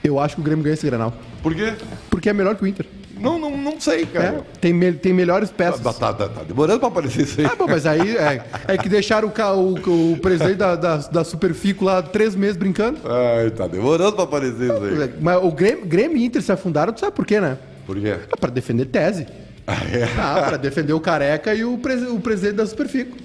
[0.04, 1.12] Eu acho que o Grêmio ganha esse Granal.
[1.42, 1.74] Por quê?
[2.10, 2.86] Porque é melhor que o Inter.
[3.24, 4.42] Não, não, não sei, É, cara.
[4.60, 5.80] tem, me- tem melhores peças.
[5.82, 7.48] Tá, tá, tá, tá demorando pra aparecer isso aí.
[7.48, 11.24] Ah, bom, mas aí é, é que deixaram o, o, o presidente da, da, da
[11.24, 13.00] Superfico lá três meses brincando.
[13.06, 15.14] Ai, tá demorando pra aparecer isso aí.
[15.22, 17.58] Mas o Grêmio, Grêmio e Inter se afundaram, tu sabe por quê, né?
[17.86, 18.16] Por quê?
[18.32, 19.26] É pra defender tese.
[19.66, 20.04] Ah, é?
[20.20, 23.16] Ah, pra defender o Careca e o, pres- o presidente da Superfico.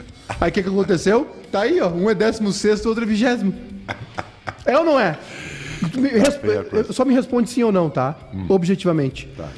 [0.41, 1.27] Aí o que, que aconteceu?
[1.51, 1.89] Tá aí, ó.
[1.89, 3.53] Um é 16, o outro é vigésimo.
[4.65, 5.17] É ou não é?
[5.97, 6.93] Me resp- coisa.
[6.93, 8.15] Só me responde sim ou não, tá?
[8.49, 9.29] Objetivamente.
[9.37, 9.49] Tá.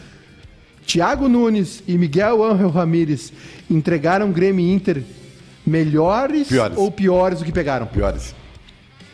[0.86, 3.32] Thiago Nunes e Miguel Ángel Ramírez
[3.70, 5.02] entregaram Grêmio e Inter
[5.66, 6.76] melhores, Piores.
[6.76, 7.86] ou piores do que pegaram?
[7.86, 8.34] Piores.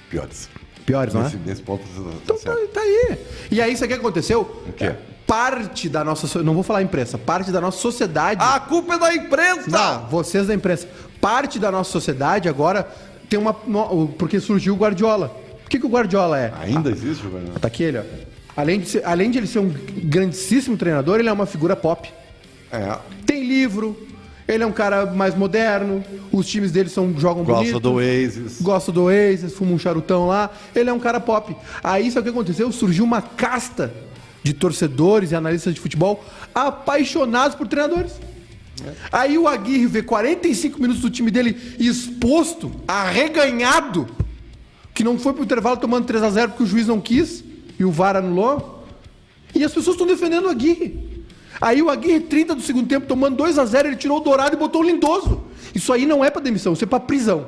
[0.09, 0.49] Piores.
[0.87, 1.25] Piores, não é?
[1.25, 2.69] Nesse, nesse ponto tá Então tá, certo.
[2.69, 3.19] tá aí.
[3.51, 4.41] E aí, sabe o que aconteceu?
[4.69, 4.95] O quê?
[5.27, 6.41] Parte da nossa.
[6.43, 8.41] Não vou falar imprensa, parte da nossa sociedade.
[8.41, 9.69] A culpa é da imprensa!
[9.69, 10.89] Não, vocês da imprensa.
[11.21, 12.89] Parte da nossa sociedade agora
[13.29, 13.53] tem uma.
[14.17, 15.37] Porque surgiu o Guardiola.
[15.65, 16.53] O que, que o Guardiola é?
[16.61, 17.49] Ainda existe, velho?
[17.61, 18.03] Tá aqui ele, ó.
[18.57, 19.69] Além de, ser- além de ele ser um
[20.05, 22.11] grandíssimo treinador, ele é uma figura pop.
[22.73, 22.97] É.
[23.27, 23.97] Tem livro,
[24.49, 27.81] ele é um cara mais moderno, os times dele são, jogam Gosta bonito.
[27.81, 28.61] do Oasis.
[28.63, 30.51] Gosta do Oasis, fuma um charutão lá.
[30.75, 31.55] Ele é um cara pop.
[31.85, 32.73] Aí sabe o que aconteceu?
[32.73, 33.93] Surgiu uma casta
[34.43, 38.13] de torcedores e analistas de futebol apaixonados por treinadores.
[39.11, 44.07] Aí o Aguirre vê 45 minutos do time dele exposto, arreganhado,
[44.95, 47.43] que não foi pro intervalo tomando 3 a 0 porque o juiz não quis
[47.79, 48.85] e o VAR anulou.
[49.55, 51.25] E as pessoas estão defendendo o Aguirre.
[51.61, 54.55] Aí o Aguirre, 30 do segundo tempo, tomando 2 a 0 ele tirou o Dourado
[54.55, 55.43] e botou o Lindoso.
[55.75, 57.47] Isso aí não é pra demissão, isso é pra prisão.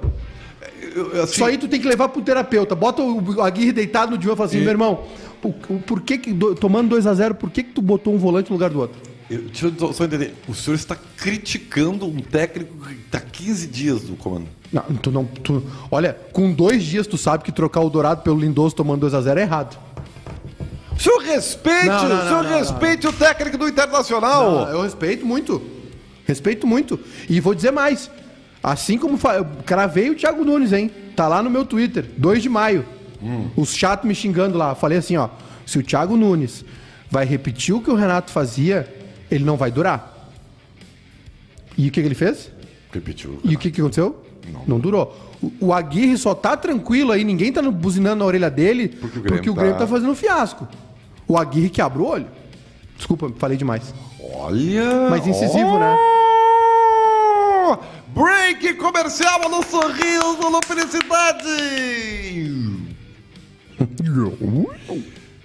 [1.22, 2.74] Assim, Isso aí tu tem que levar pro terapeuta.
[2.74, 5.04] Bota o Aguirre deitado no divã e fala assim, meu irmão,
[5.42, 5.52] por,
[5.86, 8.50] por que, que do- tomando 2 a 0 por que, que tu botou um volante
[8.50, 8.98] no lugar do outro?
[9.30, 10.34] eu- deixa eu só- entender.
[10.48, 14.46] O senhor está criticando um técnico que está 15 dias no comando.
[14.72, 15.24] Não, tu não.
[15.24, 19.14] Tu, olha, com dois dias tu sabe que trocar o Dourado pelo Lindoso tomando 2
[19.14, 19.78] a 0 é errado.
[20.98, 24.50] O senhor respeite, Não, não, o senhor não, não, respeite o técnico do Internacional.
[24.50, 25.62] Não, eu respeito muito.
[26.26, 26.98] Respeito muito.
[27.30, 28.10] E vou dizer mais.
[28.60, 30.90] Assim como eu cravei o Thiago Nunes, hein?
[31.14, 32.84] Tá lá no meu Twitter, 2 de maio.
[33.56, 34.74] Os chatos me xingando lá.
[34.74, 35.28] Falei assim, ó.
[35.64, 36.64] Se o Thiago Nunes
[37.08, 38.92] vai repetir o que o Renato fazia,
[39.30, 40.32] ele não vai durar.
[41.76, 42.50] E o que, que ele fez?
[42.92, 43.38] Repetiu.
[43.44, 44.24] E o que, que aconteceu?
[44.66, 45.16] Não, durou.
[45.40, 49.48] O, o Aguirre só tá tranquilo aí, ninguém tá buzinando na orelha dele porque Porque
[49.48, 49.80] o o Grêmio, Grêmio tá...
[49.80, 50.66] tá fazendo um fiasco.
[51.28, 52.26] O Aguirre que abre o olho.
[52.96, 53.94] Desculpa, falei demais.
[54.34, 55.08] Olha.
[55.10, 55.94] Mas incisivo, né?
[57.70, 57.76] Oh!
[58.18, 61.46] Break comercial no sorriso, no felicidade.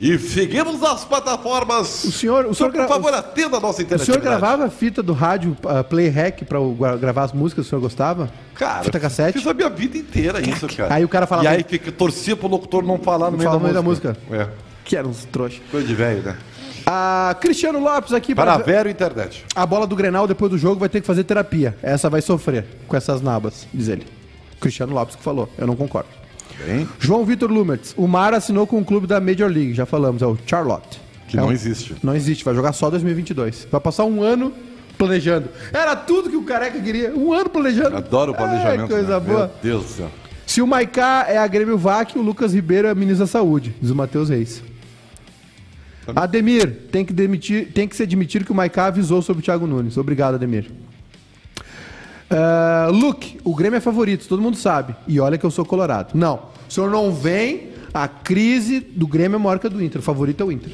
[0.01, 2.03] E seguimos nas plataformas.
[2.03, 4.05] O senhor- o senhor por favor, atenda a nossa O internet.
[4.05, 7.65] senhor gravava fita do rádio uh, Play Hack pra o- gra- gravar as músicas?
[7.65, 8.29] O senhor gostava?
[8.55, 9.37] Cara, Fita cassete?
[9.37, 10.93] fiz a minha vida inteira isso, cara.
[10.95, 13.57] Aí o cara falava- E aí fica, torcia pro locutor não falar no meio, da,
[13.71, 14.17] da música.
[14.31, 14.47] É.
[14.83, 15.61] Que eram uns trouxas.
[15.71, 16.37] Coisa de velho, né?
[16.85, 19.45] Ah, Cristiano Lopes aqui Para a para Vero Internet.
[19.55, 21.77] a bola do Grenal depois do jogo vai ter que fazer terapia.
[21.81, 24.05] Essa vai sofrer com essas nabas, diz ele.
[24.59, 25.49] Cristiano Lopes que falou.
[25.57, 26.09] Eu não concordo.
[26.65, 27.93] Bem, João Vitor Lumertz.
[27.97, 31.01] O Mar assinou com um clube da Major League, já falamos, é o Charlotte.
[31.27, 31.95] que É não um- existe.
[32.03, 33.65] Não existe, vai jogar só 2022.
[33.71, 34.53] Vai passar um ano
[34.97, 35.49] planejando.
[35.71, 37.11] Era tudo que o careca queria.
[37.15, 37.95] Um ano planejando.
[37.97, 38.81] Adoro o planejamento.
[38.81, 39.25] Ai, coisa né?
[39.25, 39.39] boa.
[39.47, 40.11] Meu Deus do céu.
[40.45, 43.73] Se o Maiká é a Grêmio VAC, o Lucas Ribeiro é a ministra da Saúde,
[43.81, 44.61] diz o Matheus Reis.
[46.15, 49.65] Ademir, tem que, demitir, tem que se admitir que o Maiká avisou sobre o Thiago
[49.65, 49.97] Nunes.
[49.97, 50.69] Obrigado, Ademir.
[52.29, 54.95] Ah, Luke, o Grêmio é favorito, todo mundo sabe.
[55.07, 56.13] E olha que eu sou colorado.
[56.15, 59.99] Não, o senhor não vem, a crise do Grêmio é maior que a do Inter.
[59.99, 60.71] O favorito é o Inter.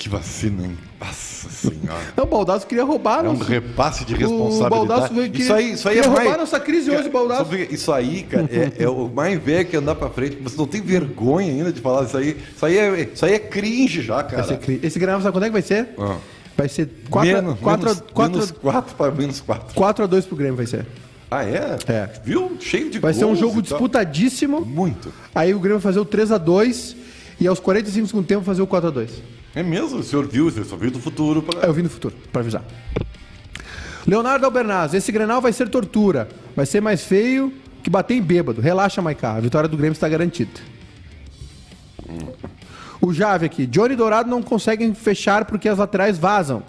[0.00, 0.78] Que vacina, hein?
[0.98, 2.00] Nossa senhora.
[2.16, 3.22] Não, o Baldasso queria roubar.
[3.22, 5.14] É um repasse de O Baldasso responsabilidade.
[5.14, 6.36] veio Isso aí, isso aí é roubar mais...
[6.38, 7.54] nossa crise hoje, Baldasso.
[7.70, 10.36] Isso aí, cara, é, é o mais velho que andar pra frente.
[10.36, 12.34] Você não tem vergonha ainda de falar isso aí.
[12.56, 14.42] Isso aí é, isso aí é cringe já, cara.
[14.42, 15.90] Vai ser cri- Esse Grêmio, sabe quando é que vai ser?
[15.98, 16.16] Ah.
[16.56, 19.74] Vai ser 4 menos, 4 menos, 4 menos 4 para menos 4.
[19.74, 20.86] 4 a 2 pro Grêmio vai ser.
[21.30, 21.76] Ah, é?
[21.86, 22.08] É.
[22.24, 22.56] Viu?
[22.58, 24.62] Cheio de Vai ser um jogo disputadíssimo.
[24.62, 25.12] Muito.
[25.34, 26.96] Aí o Grêmio vai fazer o 3 a 2
[27.38, 29.10] e aos 45 do segundo tempo fazer o 4 a 2
[29.54, 29.98] É mesmo?
[29.98, 31.42] O senhor viu, senhor só viu do futuro.
[31.42, 31.62] Pra...
[31.62, 32.64] É, eu vim no futuro, pra avisar.
[34.06, 36.28] Leonardo Albernaz, esse Grenal vai ser tortura.
[36.54, 38.60] Vai ser mais feio que bater em bêbado.
[38.60, 39.34] Relaxa, Maiká.
[39.34, 40.50] A vitória do Grêmio está garantida.
[43.00, 43.66] O Jave aqui.
[43.66, 46.62] Johnny e Dourado não conseguem fechar porque as laterais vazam.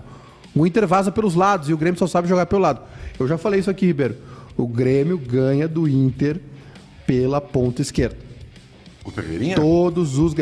[0.56, 2.82] O Inter vaza pelos lados e o Grêmio só sabe jogar pelo lado.
[3.20, 4.18] Eu já falei isso aqui, Ribeiro.
[4.58, 6.40] O Grêmio ganha do Inter
[7.06, 8.31] pela ponta esquerda.
[9.04, 9.56] O Ferreirinha?
[9.56, 10.34] Todos os.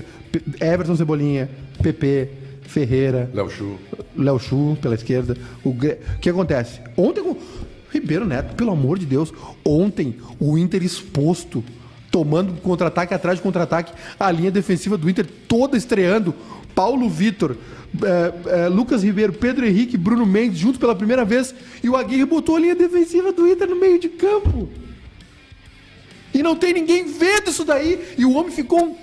[0.61, 1.49] Everton Cebolinha,
[1.81, 2.29] PP,
[2.63, 3.77] Ferreira, Léo Chu.
[4.15, 5.37] Léo Chu pela esquerda.
[5.63, 5.75] O, o
[6.19, 6.81] que acontece?
[6.97, 7.35] Ontem com.
[7.91, 9.33] Ribeiro Neto, pelo amor de Deus.
[9.65, 11.63] Ontem, o Inter exposto,
[12.11, 16.33] tomando contra-ataque atrás de contra-ataque, a linha defensiva do Inter toda estreando.
[16.75, 17.57] Paulo Vitor,
[18.01, 21.53] eh, eh, Lucas Ribeiro, Pedro Henrique, Bruno Mendes juntos pela primeira vez.
[21.83, 24.69] E o Aguirre botou a linha defensiva do Inter no meio de campo.
[26.33, 28.13] E não tem ninguém vendo isso daí.
[28.17, 28.83] E o homem ficou.
[28.83, 28.95] um-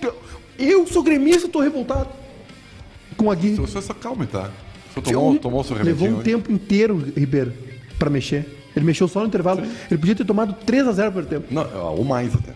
[0.59, 2.09] Eu sou gremista, tô revoltado.
[3.17, 3.61] Com o Aguirre.
[3.61, 4.51] O senhor só calme, tá?
[4.91, 7.53] Foi tomou, tomou o seu Levou um tempo inteiro, Ribeiro,
[7.99, 8.47] pra mexer.
[8.75, 9.63] Ele mexeu só no intervalo.
[9.91, 11.47] Ele podia ter tomado 3 a 0 por tempo.
[11.51, 12.53] Não, ou mais até.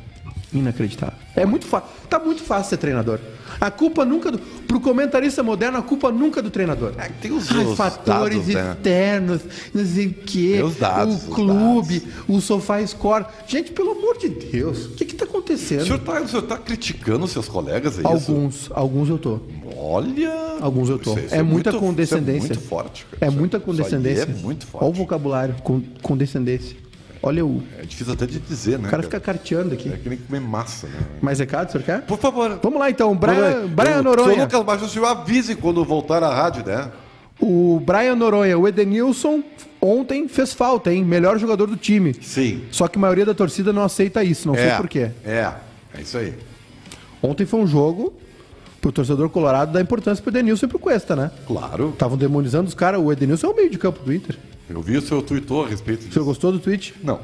[0.53, 1.15] Inacreditável.
[1.37, 1.89] É muito fácil.
[2.09, 3.21] Tá muito fácil ser treinador.
[3.61, 4.39] A culpa nunca do.
[4.39, 6.93] Pro comentarista moderno, a culpa nunca é do treinador.
[6.99, 8.73] É, tem os- Ai, os fatores dados, né?
[8.73, 9.41] externos,
[9.73, 10.61] não sei o quê.
[10.65, 13.27] Os dados, o os clube, o sofá score.
[13.47, 15.85] Gente, pelo amor de Deus, o que que tá O acontecendo?
[15.85, 18.09] senhor tá, o senhor tá criticando seus colegas, é isso?
[18.09, 19.39] Alguns, alguns eu tô.
[19.77, 20.33] Olha.
[20.61, 21.13] Alguns eu tô.
[21.15, 22.39] Isso- isso é, muita muito- condescendência.
[22.39, 23.07] Isso é muito forte.
[23.11, 23.25] cara.
[23.25, 24.23] É Isso muita aí condescendência.
[24.23, 24.99] é muito Olha o forte.
[24.99, 26.77] vocabulário, con- condescendência.
[27.23, 27.63] Olha o.
[27.79, 28.89] É difícil até de dizer, né?
[28.89, 29.93] O cara fica carteando aqui.
[29.93, 30.99] É que nem comer massa, né?
[31.21, 32.03] Mais recado, o senhor quer?
[32.03, 32.59] Por favor.
[32.63, 34.45] Vamos lá então, Brian, Brian Noronha.
[34.45, 36.91] Lucas Baixo, o senhor avise quando voltar à rádio, né?
[37.39, 39.43] O Brian Noronha, o Edenilson
[39.81, 41.05] ontem fez falta, hein?
[41.05, 42.15] Melhor jogador do time.
[42.23, 42.65] Sim.
[42.71, 45.11] Só que a maioria da torcida não aceita isso, não sei é, por quê.
[45.25, 45.53] É,
[45.95, 46.35] é isso aí.
[47.23, 48.15] Ontem foi um jogo
[48.81, 51.31] pro torcedor colorado dar importância pro Edenilson e pro Cuesta, né?
[51.47, 51.91] Claro.
[51.91, 53.01] Estavam demonizando os caras.
[53.01, 54.39] O Edenilson é o meio de campo do Inter.
[54.71, 56.25] Eu vi o seu tweetou a respeito O senhor disso.
[56.25, 56.95] gostou do tweet?
[57.03, 57.17] Não.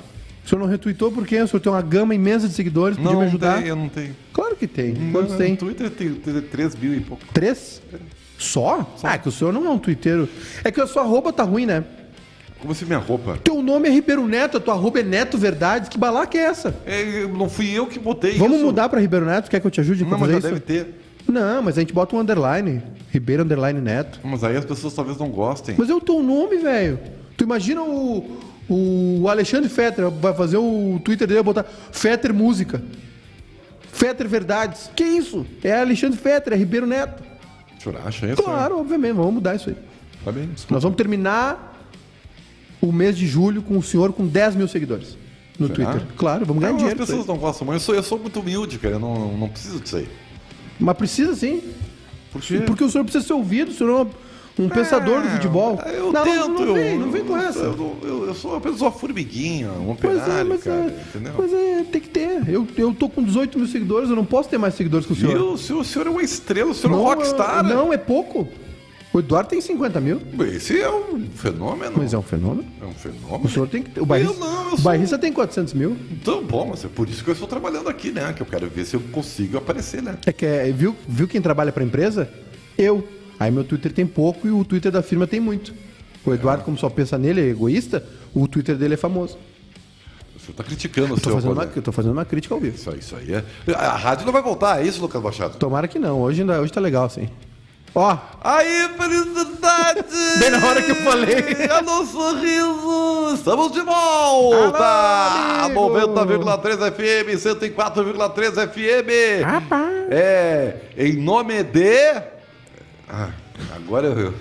[0.44, 1.40] O senhor não retweetou por quê?
[1.40, 3.58] O senhor tem uma gama imensa de seguidores, podia Não, me não ajudar?
[3.58, 4.14] tem, eu não tenho.
[4.32, 4.94] Claro que tem.
[5.12, 5.56] Quantos No tem?
[5.56, 7.22] Twitter tem, tem 3 mil e pouco.
[7.32, 7.80] Três?
[8.38, 8.94] Só?
[9.02, 10.28] Ah, é que o senhor não é um twitteiro.
[10.62, 11.82] É que a sua arroba tá ruim, né?
[12.60, 13.38] Como assim minha roupa?
[13.42, 15.88] Teu nome é Ribeiro Neto, a tua arroba é Neto Verdades.
[15.88, 16.74] Que balaca é essa?
[16.86, 18.66] É, não fui eu que botei Vamos isso.
[18.66, 19.50] mudar pra Ribeiro Neto?
[19.50, 20.48] Quer que eu te ajude Não, mas já isso?
[20.48, 20.86] deve ter.
[21.28, 22.82] Não, mas a gente bota um underline.
[23.10, 24.20] Ribeiro Underline Neto.
[24.22, 25.74] Mas aí as pessoas talvez não gostem.
[25.76, 26.98] Mas é o teu nome, velho.
[27.36, 32.82] Tu imagina o, o Alexandre Fetter vai fazer o Twitter dele botar Fetter Música.
[33.92, 34.90] Fetter Verdades.
[34.94, 35.46] Que isso?
[35.62, 37.22] É Alexandre Fetter, é Ribeiro Neto.
[37.84, 38.42] O acha isso?
[38.42, 39.76] Claro, obviamente, vamos mudar isso aí.
[40.24, 40.74] Tá bem, desculpa.
[40.74, 41.88] Nós vamos terminar
[42.80, 45.16] o mês de julho com o senhor com 10 mil seguidores
[45.58, 45.92] no Será?
[45.92, 46.08] Twitter.
[46.16, 47.02] Claro, vamos ganhar Não, as dinheiro.
[47.02, 47.34] isso pessoas aí.
[47.34, 48.96] não gostam, mas eu sou, eu sou muito humilde, cara.
[48.96, 50.08] Eu não, não preciso disso aí.
[50.78, 51.62] Mas precisa sim.
[52.32, 52.60] Por quê?
[52.60, 54.10] Porque o senhor precisa ser ouvido, o senhor é
[54.58, 55.78] um- pensador do futebol.
[55.82, 56.48] Ah, Eu não, tento.
[56.48, 57.58] não, não vem, eu- não vem com essa.
[57.60, 60.76] Eu, eu- eu sou uma pessoa formiguinha, um Pois é, operário, mas, cara.
[60.76, 61.32] é, entendeu?
[61.38, 62.48] mas é, tem que ter.
[62.48, 65.16] Eu, eu tô com 18 mil seguidores, eu não posso ter mais seguidores que o
[65.16, 65.36] senhor.
[65.40, 67.64] O senhor, o senhor é uma estrela, o senhor é um rockstar.
[67.64, 68.48] é- Não, é pouco.
[69.12, 70.20] O Eduardo tem 50 mil,
[70.54, 71.92] Esse é um fenômeno.
[71.96, 72.66] mas é um fenômeno.
[72.82, 73.44] É um fenômeno.
[73.44, 74.00] O senhor tem que ter.
[74.02, 75.96] O Barrista, não, eu o sou- Barrista tem 400 mil.
[76.12, 78.34] Então, bom, mas é por isso que eu estou trabalhando aqui, né?
[78.36, 80.18] Que eu quero ver se eu consigo aparecer, né?
[80.26, 82.28] É que é, viu, viu quem trabalha pra empresa?
[82.76, 83.08] Eu.
[83.38, 85.74] Aí meu Twitter tem pouco e o Twitter da firma tem muito.
[86.24, 89.36] O Eduardo, como só pensa nele, é egoísta, o Twitter dele é famoso.
[90.46, 91.82] Senhor está criticando o seu fazendo, colega.
[91.82, 92.76] tô fazendo uma crítica ao vivo.
[92.76, 93.44] Isso isso aí é.
[93.74, 95.58] A rádio não vai voltar, é isso, Lucas Machado?
[95.58, 96.20] Tomara que não.
[96.22, 97.28] Hoje, ainda, hoje tá legal, sim.
[97.94, 100.04] Ó, Aí, felicidade!
[100.38, 101.36] Bem na hora que eu falei.
[101.70, 103.34] Alô, sorriso!
[103.34, 104.84] Estamos de volta!
[104.84, 106.44] Alô, amigo!
[106.44, 109.42] 90,3 FM, 104,3 FM!
[110.10, 112.35] É, em nome de.
[113.08, 113.30] Ah,
[113.74, 114.34] agora eu.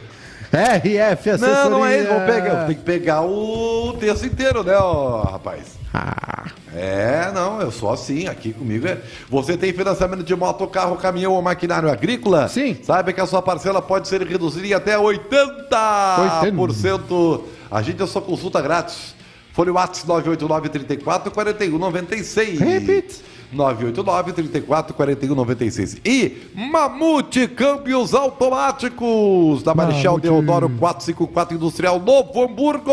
[0.52, 1.64] RF, assessoria.
[1.64, 5.76] Não, não é isso, vamos pegar, tem que pegar o texto inteiro, né, ó, rapaz?
[5.94, 8.98] Ah, É, não, eu sou assim, aqui comigo é.
[9.30, 12.48] Você tem financiamento de moto, carro, caminhão ou maquinário agrícola?
[12.50, 12.78] Sim.
[12.84, 17.42] Saiba que a sua parcela pode ser reduzida em até 80%.
[17.72, 19.16] A gente é só consulta grátis.
[19.54, 22.60] Folha WhatsApp 989 34 41 96.
[22.60, 23.22] Repite.
[23.56, 25.98] 989 34 41 96.
[26.06, 30.20] E Mamute Câmbios Automáticos, da Marechal.
[30.20, 32.92] Deodoro 454 Industrial Novo Hamburgo.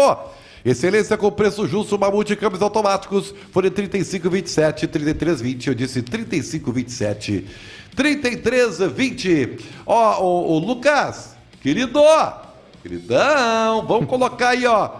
[0.64, 3.34] Excelência com preço justo, Mamute Câmbios Automáticos.
[3.50, 5.66] Folha 35, 27, 33, 20.
[5.66, 7.46] Eu disse 35, 27,
[7.96, 9.58] 33, 20.
[9.84, 12.00] Ó, o, o Lucas, querido,
[12.82, 14.90] queridão, vamos colocar aí, ó.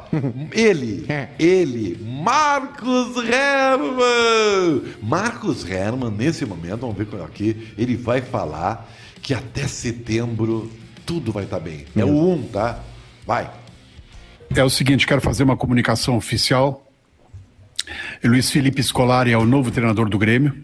[0.52, 1.06] Ele,
[1.38, 4.82] ele, Marcos Herman.
[5.02, 8.88] Marcos Herman, nesse momento, vamos ver aqui, ele vai falar
[9.20, 10.70] que até setembro
[11.04, 11.84] tudo vai estar bem.
[11.96, 12.80] É o 1, tá?
[13.26, 13.50] Vai.
[14.54, 16.86] é o seguinte: quero fazer uma comunicação oficial.
[18.22, 20.54] Luiz Felipe Scolari é o novo treinador do Grêmio.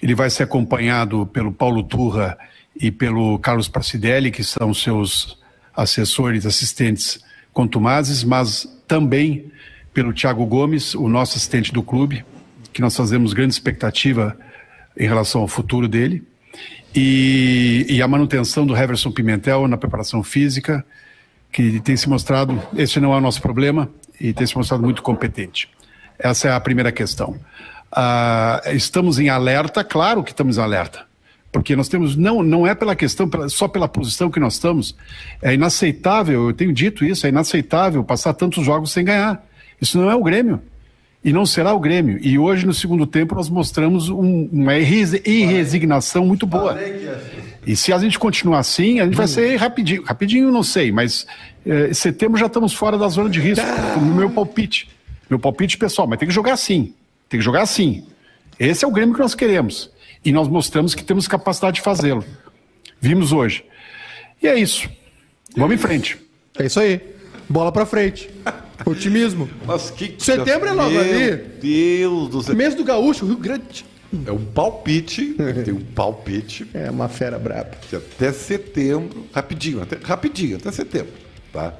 [0.00, 2.38] Ele vai ser acompanhado pelo Paulo Turra
[2.76, 5.38] e pelo Carlos Pracidelli, que são seus
[5.76, 7.20] assessores, assistentes
[7.52, 9.50] contumazes, mas também
[9.92, 12.24] pelo Thiago Gomes, o nosso assistente do clube,
[12.72, 14.36] que nós fazemos grande expectativa
[14.96, 16.22] em relação ao futuro dele.
[16.94, 20.84] E, e a manutenção do Heverson Pimentel na preparação física,
[21.52, 23.88] que tem se mostrado, esse não é o nosso problema,
[24.20, 25.68] e tem se mostrado muito competente.
[26.18, 27.38] Essa é a primeira questão.
[27.92, 31.13] Uh, estamos em alerta, claro que estamos em alerta
[31.54, 34.96] porque nós temos não não é pela questão só pela posição que nós estamos.
[35.40, 39.40] É inaceitável eu tenho dito isso é inaceitável passar tantos jogos sem ganhar.
[39.80, 40.60] Isso não é o Grêmio.
[41.22, 42.18] E não será o Grêmio.
[42.20, 46.76] E hoje no segundo tempo nós mostramos um, uma irresignação muito boa.
[47.64, 51.24] E se a gente continuar assim a gente vai ser rapidinho rapidinho não sei mas
[51.64, 53.64] é, setembro já estamos fora da zona de risco
[54.00, 54.90] no meu palpite.
[55.30, 56.92] Meu palpite pessoal mas tem que jogar assim
[57.28, 58.04] tem que jogar assim
[58.58, 59.93] esse é o Grêmio que nós queremos
[60.24, 62.24] e nós mostramos que temos capacidade de fazê-lo.
[63.00, 63.64] Vimos hoje.
[64.42, 64.88] E é isso.
[65.56, 66.18] Vamos em frente.
[66.58, 67.00] É isso aí.
[67.48, 68.30] Bola pra frente.
[68.86, 69.48] Otimismo.
[69.66, 71.36] Mas que Setembro é logo Meu ali.
[71.60, 72.56] Deus do céu.
[72.56, 73.84] Mês do Gaúcho, Rio Grande.
[74.26, 75.34] É um palpite.
[75.64, 76.66] tem um palpite.
[76.72, 77.70] É uma fera braba.
[77.88, 79.26] Que até setembro.
[79.32, 81.12] Rapidinho, até, rapidinho, até setembro.
[81.52, 81.74] Tá?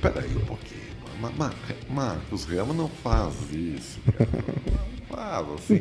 [0.00, 0.78] Peraí um pouquinho.
[1.20, 1.52] Ma- Ma-
[1.90, 3.98] Marcos Ramos não faz isso.
[4.16, 4.28] Cara.
[5.10, 5.80] Faz assim.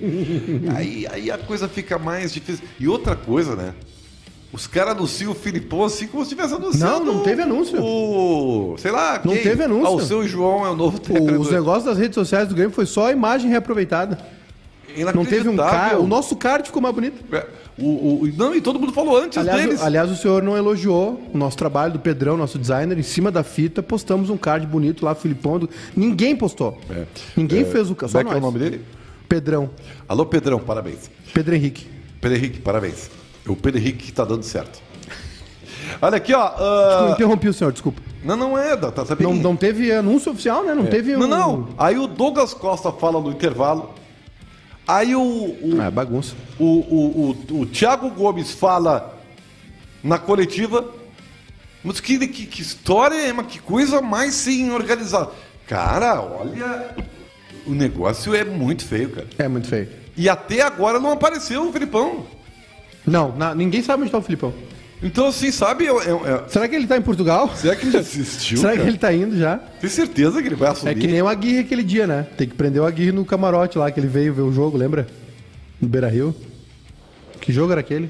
[0.75, 2.63] Aí, aí a coisa fica mais difícil.
[2.79, 3.73] E outra coisa, né?
[4.53, 7.03] Os caras anunciam o Filipão assim como se tivesse anunciado.
[7.03, 7.81] Não, não teve anúncio.
[7.83, 8.75] O.
[8.77, 9.43] Sei lá, Não quem?
[9.43, 9.85] teve anúncio.
[9.87, 11.41] Ah, o seu João é o novo treinador.
[11.41, 14.17] os negócios das redes sociais do Grêmio foi só a imagem reaproveitada.
[15.13, 15.53] Não teve um.
[15.53, 15.99] Inacreditável.
[16.01, 17.23] O nosso card ficou mais bonito.
[17.35, 17.45] É,
[17.77, 19.81] o, o- não, e todo mundo falou antes Aliás, deles.
[19.81, 23.29] o, aliás, o senhor não elogiou o nosso trabalho do Pedrão, nosso designer, em cima
[23.29, 23.83] da fita.
[23.83, 25.59] Postamos um card bonito lá, Filipão.
[25.59, 26.79] do- Ninguém postou.
[26.89, 27.03] É.
[27.35, 28.81] Ninguém É, fez o como só é que é o nome dele?
[29.27, 29.69] Pedrão.
[30.07, 31.09] Alô, Pedrão, parabéns.
[31.33, 31.87] Pedro Henrique.
[32.21, 33.09] Pedro Henrique, parabéns.
[33.47, 34.81] O Pedro Henrique que tá dando certo.
[36.01, 36.47] Olha aqui, ó.
[36.47, 38.01] Eu ah, interrompi o senhor, desculpa.
[38.23, 39.27] Não, não é, tá, tá bem.
[39.27, 40.73] Não, não teve anúncio oficial, né?
[40.73, 41.29] Não teve Não, um...
[41.29, 41.69] não.
[41.77, 43.93] Aí o Douglas Costa fala no intervalo.
[44.87, 46.35] Aí o, o, Ah, bagunça.
[46.57, 49.17] o, o, o, o Thiago Gomes fala
[50.03, 50.93] na coletiva.
[51.83, 55.29] Mas que, que, que história, mas que coisa mais sem organizar.
[55.67, 56.95] Cara, olha.
[57.67, 59.27] O negócio é muito feio, cara.
[59.37, 59.87] É muito feio.
[60.15, 62.25] E até agora não apareceu o Filipão.
[63.05, 64.53] Não, na- ninguém sabe onde tá o Filipão.
[65.03, 65.85] Então, assim, sabe?
[65.85, 67.51] é- é- é- Será que ele tá em Portugal?
[67.55, 68.57] será que ele já assistiu?
[68.57, 68.89] Será que cara?
[68.89, 69.57] ele tá indo já?
[69.57, 70.91] Tem certeza que ele vai assumir?
[70.91, 72.25] É que nem o Aguirre aquele dia, né?
[72.35, 75.05] Tem que prender o Aguirre no camarote lá, que ele veio ver o jogo, lembra?
[75.79, 76.35] No Beira Rio.
[77.39, 78.09] Que jogo era aquele?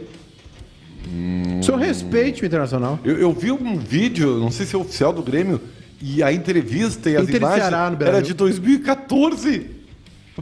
[1.09, 1.59] Hum.
[1.59, 2.99] O senhor respeite o Internacional.
[3.03, 5.59] Eu, eu vi um vídeo, não sei se é oficial do Grêmio,
[6.01, 9.77] e a entrevista e as Inter imagens Ceará era de 2014.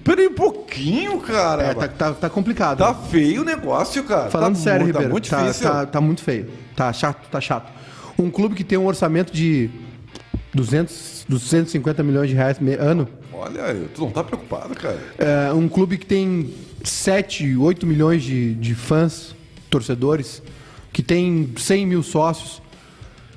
[0.04, 1.64] Peraí um pouquinho, cara.
[1.64, 2.80] É, tá, tá, tá complicado.
[2.80, 4.30] Tá feio o negócio, cara.
[4.30, 5.70] Falando tá sério, muito, Ribeiro, Tá muito tá, difícil.
[5.70, 6.50] tá- tá muito feio.
[6.76, 7.72] Tá chato, tá chato.
[8.20, 9.70] Um clube que tem um orçamento de
[10.54, 13.08] 200, 250 milhões de reais ano.
[13.32, 15.00] Olha, tu não tá preocupado, cara.
[15.18, 19.36] É, um clube que tem 7, 8 milhões de, de fãs,
[19.70, 20.42] torcedores,
[20.92, 22.62] que tem 100 mil sócios.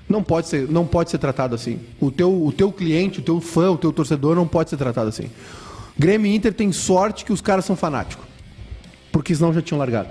[0.08, 1.80] Não pode ser, não pode ser tratado assim.
[2.00, 5.08] O teu, o teu cliente, o teu fã, o teu torcedor não pode ser tratado
[5.08, 5.30] assim.
[5.98, 8.24] Grêmio e Inter tem sorte que os caras são fanáticos.
[9.12, 10.08] Porque senão já tinham largado.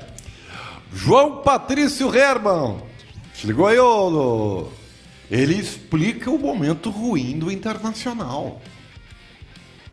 [0.93, 2.77] João Patrício Herman.
[3.33, 3.77] Se ligou aí.
[3.77, 4.67] Lô?
[5.29, 8.61] Ele explica o momento ruim do Internacional.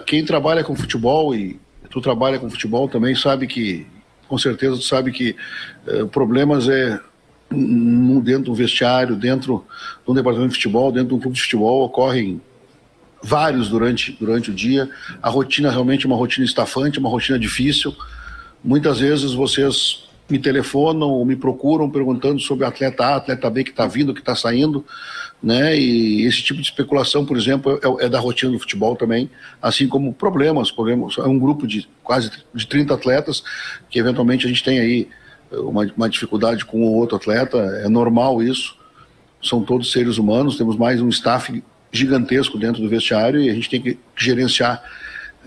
[0.07, 1.59] quem trabalha com futebol e
[1.91, 3.87] tu trabalha com futebol também sabe que,
[4.29, 5.35] com certeza, tu sabe que
[5.87, 7.01] eh, problemas é
[7.55, 9.65] no- dentro do vestiário, dentro
[10.05, 12.41] de um departamento de futebol, dentro de um clube de futebol, ocorrem
[13.23, 14.89] vários durante, durante o dia.
[15.23, 17.95] A rotina realmente é uma rotina estafante, uma rotina difícil.
[18.63, 23.71] Muitas vezes vocês me telefonam ou me procuram perguntando sobre atleta A, atleta B que
[23.71, 24.85] está vindo, que está saindo,
[25.43, 25.79] né?
[25.79, 29.29] E esse tipo de especulação, por exemplo, é, é da rotina do futebol também,
[29.61, 31.19] assim como problemas, problemas.
[31.19, 33.43] É um grupo de quase de 30 atletas
[33.91, 35.09] que eventualmente a gente tem aí
[35.61, 38.77] uma, uma dificuldade com o outro atleta, é normal isso.
[39.43, 43.71] São todos seres humanos, temos mais um staff gigantesco dentro do vestiário e a gente
[43.71, 44.83] tem que gerenciar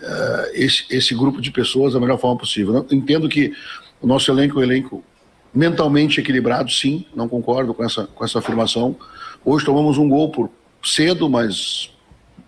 [0.01, 2.75] eh, esse, esse grupo de pessoas da melhor forma possível.
[2.75, 3.53] Eu entendo que
[4.01, 5.03] o nosso elenco é um elenco
[5.53, 8.95] mentalmente equilibrado, sim, não concordo com essa, com essa afirmação.
[9.43, 10.49] Hoje tomamos um gol por
[10.83, 11.89] cedo, mas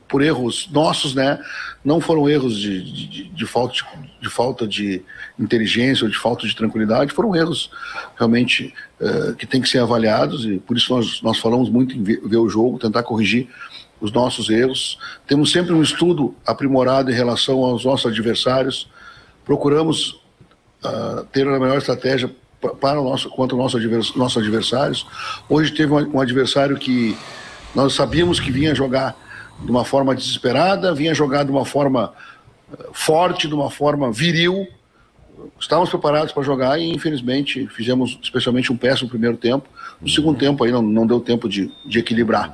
[0.10, 1.40] por erros nossos, né?
[1.86, 3.84] Não foram erros de, de, de- falta, de,
[4.22, 5.02] de falta de
[5.38, 7.70] inteligência ou de falta de tranquilidade, foram erros
[8.18, 12.04] realmente eh, que têm que ser avaliados e por isso nós, nós falamos muito em
[12.04, 13.48] ver, ver o jogo, tentar corrigir
[14.02, 14.98] os nossos erros,
[15.28, 18.90] temos sempre um estudo aprimorado em relação aos nossos adversários,
[19.46, 20.22] procuramos
[20.84, 22.34] uh, ter a melhor estratégia
[22.80, 25.06] para o nosso, contra os nossos, nossos adversários.
[25.48, 27.16] Hoje teve um adversário que
[27.76, 29.16] nós sabíamos que vinha jogar
[29.64, 32.14] de uma forma desesperada, vinha jogar de uma forma
[32.72, 34.68] uh, forte, de uma forma viril.
[35.60, 39.68] Estávamos preparados para jogar e, infelizmente, fizemos especialmente um péssimo primeiro tempo.
[40.02, 42.54] No segundo tempo, aí não, não deu tempo de, de equilibrar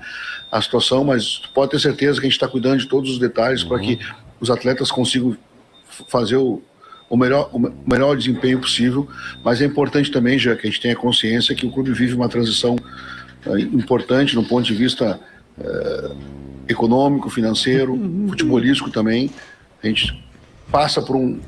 [0.51, 3.64] a situação, mas pode ter certeza que a gente está cuidando de todos os detalhes
[3.64, 3.70] uhum.
[3.70, 3.99] para que
[4.39, 5.36] os atletas consigam
[6.08, 6.62] fazer o,
[7.10, 9.08] o melhor, o melhor desempenho possível,
[9.43, 12.30] mas é importante também, já que a gente tenha consciência que o clube vive uma
[12.30, 12.76] transição
[13.45, 15.20] uh, importante no ponto de vista
[15.58, 16.16] uh,
[16.68, 18.28] econômico, financeiro, uhum.
[18.30, 19.30] futebolístico também.
[19.84, 20.24] A gente
[20.72, 21.39] passa por, um,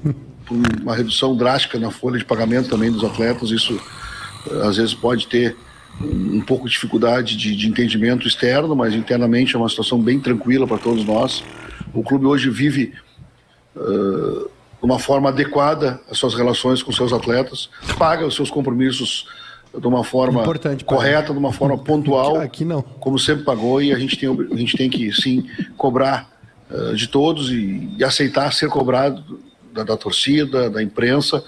[0.45, 3.73] por, uma redução drástica na folha de pagamento também dos atletas, isso
[4.47, 5.55] uh, às vezes pode ter
[5.99, 10.67] um pouco de dificuldade de, de entendimento externo, mas internamente é uma situação bem tranquila
[10.67, 11.43] para todos nós.
[11.93, 12.93] O clube hoje vive
[13.75, 14.49] uh,
[14.79, 19.25] de uma forma adequada as suas relações com seus atletas, paga os seus compromissos
[19.79, 22.81] de uma forma Importante, correta, de uma forma pontual, aqui não.
[22.81, 25.47] como sempre pagou, e a gente tem, a gente tem que sim
[25.77, 26.29] cobrar
[26.69, 29.39] uh, de todos e, e, aceitar ser cobrado
[29.73, 31.43] da, da torcida, da imprensa,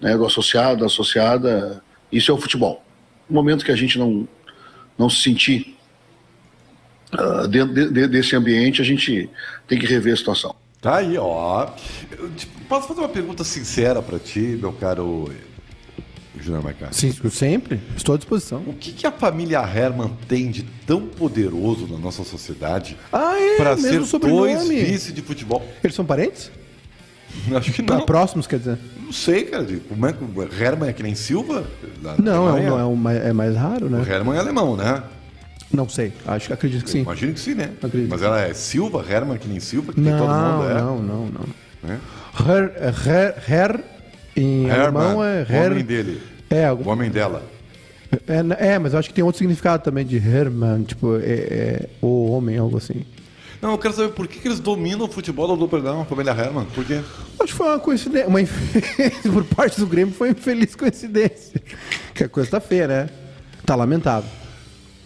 [0.00, 1.82] né, do associado, da associada.
[2.10, 2.82] Isso é o futebol.
[3.28, 4.26] No momento que a gente não,
[4.96, 5.76] não se sentir
[7.12, 9.28] uh, dentro de, de, desse ambiente, a gente
[9.66, 10.54] tem que rever a situação.
[10.80, 11.68] Tá aí, ó.
[12.16, 15.28] Eu, tipo, posso fazer uma pergunta sincera para ti, meu caro
[16.42, 16.88] Júnior Maicá?
[16.90, 17.80] Sim, sempre.
[17.96, 18.62] Estou à disposição.
[18.66, 23.56] O que, que, a família Herman tem de tão poderoso na nossa sociedade ah, é,
[23.56, 25.66] para ser dois vice de futebol?
[25.82, 26.50] Eles são parentes?
[27.54, 28.04] Acho que não.
[28.06, 28.78] próximos, quer dizer?
[29.02, 29.66] Não sei, cara.
[29.88, 31.66] Como é que o Herman é que nem Silva?
[32.18, 34.00] Não, é, não é, um, é mais raro, né?
[34.00, 35.02] O Herman é alemão, né?
[35.70, 37.00] Não sei, acho que acredito que sim.
[37.00, 37.70] Imagino que sim, né?
[37.82, 38.08] Acredito.
[38.08, 40.74] Mas ela é Silva, Herman, que nem Silva, que não, todo mundo é.
[40.74, 41.44] Não, não, não.
[41.90, 41.98] É?
[42.40, 42.72] Her,
[43.06, 43.84] her, her
[44.40, 45.72] em Herman, alemão é Her.
[45.72, 46.22] Homem dele.
[46.50, 47.42] É, o homem dela.
[48.26, 51.88] É, é, mas eu acho que tem outro significado também de Herman, tipo, é, é
[52.00, 53.04] o homem, algo assim.
[53.60, 56.30] Não, eu quero saber por que, que eles dominam o futebol do Duperdão, a família
[56.30, 56.64] Herman.
[56.66, 57.00] Por quê?
[57.40, 58.28] Acho que foi uma coincidência.
[58.28, 58.38] Uma
[59.32, 61.60] por parte do Grêmio foi uma infeliz coincidência.
[62.14, 63.08] Que a coisa tá feia, né?
[63.66, 64.30] Tá lamentável.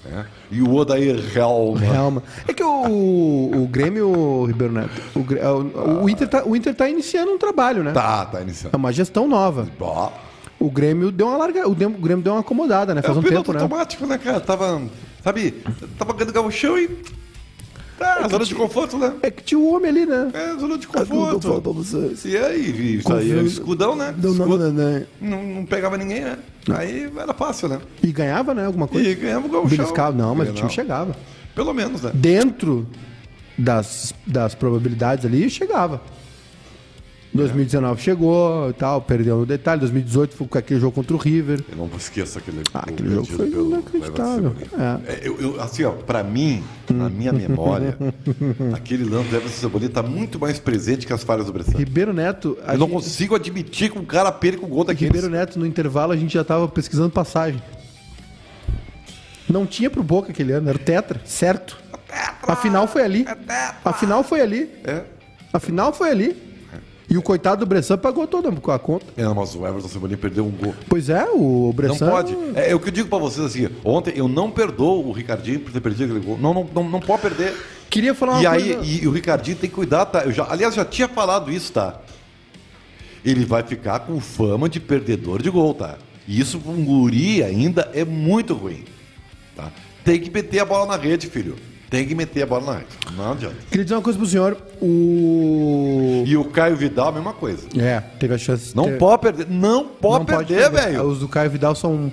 [0.05, 0.25] É.
[0.51, 1.85] E o Odair Helma.
[1.85, 2.23] Helma.
[2.47, 6.75] É que o, o Grêmio, o Ribeiro Neto, o, o, o, Inter tá, o Inter
[6.75, 7.93] tá iniciando um trabalho, né?
[7.93, 8.75] Tá, tá iniciando.
[8.75, 9.69] É uma gestão nova.
[9.79, 10.13] Bah.
[10.59, 13.03] O Grêmio deu uma larga, o Grêmio deu uma acomodada, né?
[13.03, 13.61] Faz é, um tempo, né?
[13.61, 14.41] automático, né, cara?
[14.41, 14.83] Tava,
[15.23, 15.53] sabe,
[15.99, 16.89] tava ganhando gauchão e
[18.03, 19.13] é, zona de conforto, né?
[19.23, 20.31] É que tinha o um homem ali, né?
[20.33, 21.49] É, zona de conforto.
[22.25, 24.15] E aí, isso aí, é escudão, né?
[24.17, 26.39] Não, não, não, não, não, não pegava ninguém, né?
[26.71, 27.81] Aí era fácil, né?
[28.03, 28.67] E ganhava, né?
[28.67, 29.09] Alguma coisa?
[29.09, 31.17] E ganhava o gol Beliscava, não, mas o time chegava.
[31.55, 32.11] Pelo menos, né?
[32.15, 32.87] Dentro
[33.59, 36.01] das, das probabilidades ali, chegava.
[37.35, 38.05] 2019 é.
[38.05, 39.81] chegou e tal, perdeu no detalhe.
[39.81, 41.65] 2018 foi com aquele jogo contra o River.
[41.71, 44.55] Eu não esqueço aquele, ah, aquele jogo foi inacreditável.
[44.79, 45.13] É.
[45.13, 47.97] É, eu, eu, assim, ó, pra mim, na minha memória,
[48.75, 51.79] aquele lance do Everton Cebolinha tá muito mais presente que as falhas do Bressan.
[51.79, 52.59] Ribeiro Neto.
[52.67, 52.97] Eu não gente...
[52.97, 55.07] consigo admitir que um cara perca o gol daquele.
[55.07, 57.63] Ribeiro Neto, no intervalo, a gente já tava pesquisando passagem.
[59.49, 61.79] Não tinha pro Boca aquele ano, era o Tetra, certo.
[62.43, 63.25] A final foi ali.
[63.85, 64.71] A final foi ali.
[64.85, 65.03] É.
[65.53, 66.52] A final foi ali.
[67.13, 69.05] E o coitado do Bressan pagou toda a conta.
[69.19, 70.75] É, mas o Everton Cebolinha perdeu um gol.
[70.89, 72.07] Pois é, o Bressan...
[72.07, 72.35] Não pode.
[72.55, 75.61] É, é o que eu digo pra vocês assim, ontem eu não perdoo o Ricardinho
[75.61, 76.39] por ter perdido aquele gol.
[76.39, 77.55] Não, não, não, não pode perder.
[77.91, 78.81] Queria falar uma e coisa...
[78.81, 80.25] Aí, e o Ricardinho tem que cuidar, tá?
[80.25, 82.01] Eu já, aliás, já tinha falado isso, tá?
[83.23, 85.99] Ele vai ficar com fama de perdedor de gol, tá?
[86.27, 88.85] E isso pra um guri ainda é muito ruim,
[89.55, 89.71] tá?
[90.03, 91.57] Tem que meter a bola na rede, filho.
[91.93, 92.87] Tem que meter a bola na rede.
[93.15, 93.57] Não adianta.
[93.69, 94.57] Queria dizer uma coisa pro senhor.
[94.81, 96.25] O.
[96.27, 97.67] E o Caio Vidal, a mesma coisa.
[97.79, 98.75] É, teve a chance.
[98.75, 98.97] Não ter...
[98.97, 99.47] pode perder.
[99.51, 101.03] Não pode não perder, velho.
[101.03, 102.11] Os do Caio Vidal são.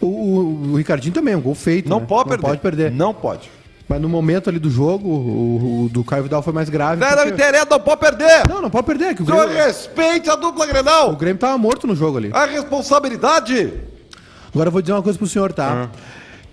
[0.00, 1.88] O, o, o, Ricardinho também, um gol feito.
[1.88, 2.06] Não né?
[2.06, 2.42] pode perder.
[2.42, 2.90] Não pode perder.
[2.92, 3.50] Não pode.
[3.88, 7.00] Mas no momento ali do jogo, o, o do Caio Vidal foi mais grave.
[7.00, 7.24] Não, porque...
[7.24, 8.48] não interessa, não pode perder!
[8.48, 9.16] Não, não pode perder.
[9.16, 9.48] Que o Grêmio...
[9.48, 11.10] respeite a dupla Grenal!
[11.10, 12.30] O Grêmio tava morto no jogo ali.
[12.32, 13.72] A responsabilidade!
[14.54, 15.74] Agora eu vou dizer uma coisa pro senhor, tá?
[15.74, 15.88] Uhum.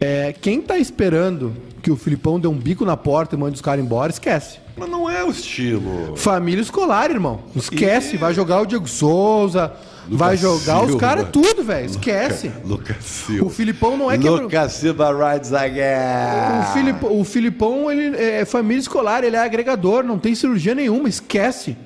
[0.04, 3.62] É, quem tá esperando que o Filipão dê um bico na porta e mande os
[3.62, 4.60] caras embora, esquece.
[4.76, 6.18] Mas não é o estilo.
[6.18, 7.40] Família escolar, irmão.
[7.56, 8.16] Esquece.
[8.16, 8.18] E...
[8.18, 9.72] Vai jogar o Diego Souza.
[10.04, 10.94] Lucas vai jogar Silva.
[10.94, 11.86] os caras tudo, velho.
[11.86, 12.52] Esquece.
[12.66, 13.46] Lucas Silva.
[13.46, 14.28] O Filipão não é que.
[14.28, 16.60] Lucas Silva rides again.
[16.60, 21.08] O, Filip, o Filipão, ele é família escolar, ele é agregador, não tem cirurgia nenhuma,
[21.08, 21.78] esquece.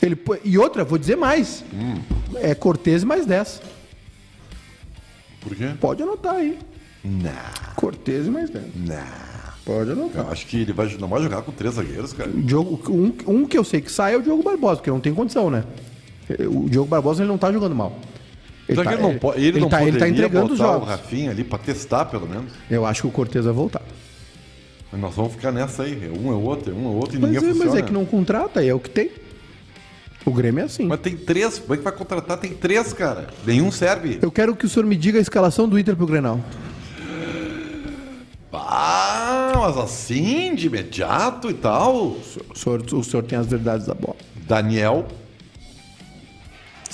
[0.00, 1.62] Ele, e outra, vou dizer mais.
[1.70, 2.00] Hum.
[2.36, 3.60] É Cortez mais 10.
[5.42, 5.68] Por quê?
[5.78, 6.58] Pode anotar aí.
[7.04, 7.30] Não.
[7.76, 8.64] Cortez mais 10.
[8.76, 8.96] Não.
[9.64, 10.26] Pode Eu anotar.
[10.30, 12.30] acho que ele vai, não vai jogar com três zagueiros, cara.
[12.34, 15.14] Diogo, um, um que eu sei que sai é o Diogo Barbosa, porque não tem
[15.14, 15.64] condição, né?
[16.50, 17.98] O Diogo Barbosa ele não tá jogando mal.
[18.68, 20.86] Ele tá, que ele não, po- ele não tá, ele tá entregando os jogos.
[20.86, 22.50] o Rafinha ali pra testar, pelo menos?
[22.70, 23.82] Eu acho que o Cortez vai voltar.
[24.90, 25.92] Mas nós vamos ficar nessa aí.
[26.04, 27.70] É Um é outro, é um é outro e Mas ninguém é, funciona.
[27.72, 29.10] mas é que não contrata, é o que tem.
[30.24, 30.86] O Grêmio é assim.
[30.86, 31.58] Mas tem três.
[31.58, 32.38] Como é que vai contratar?
[32.38, 33.26] Tem três, cara.
[33.46, 34.18] Nenhum serve.
[34.22, 36.40] Eu quero que o senhor me diga a escalação do Inter pro Grenal.
[38.56, 42.16] Ah, mas assim, de imediato e tal.
[42.16, 42.22] O
[42.54, 44.16] senhor, o senhor tem as verdades da bola.
[44.46, 45.06] Daniel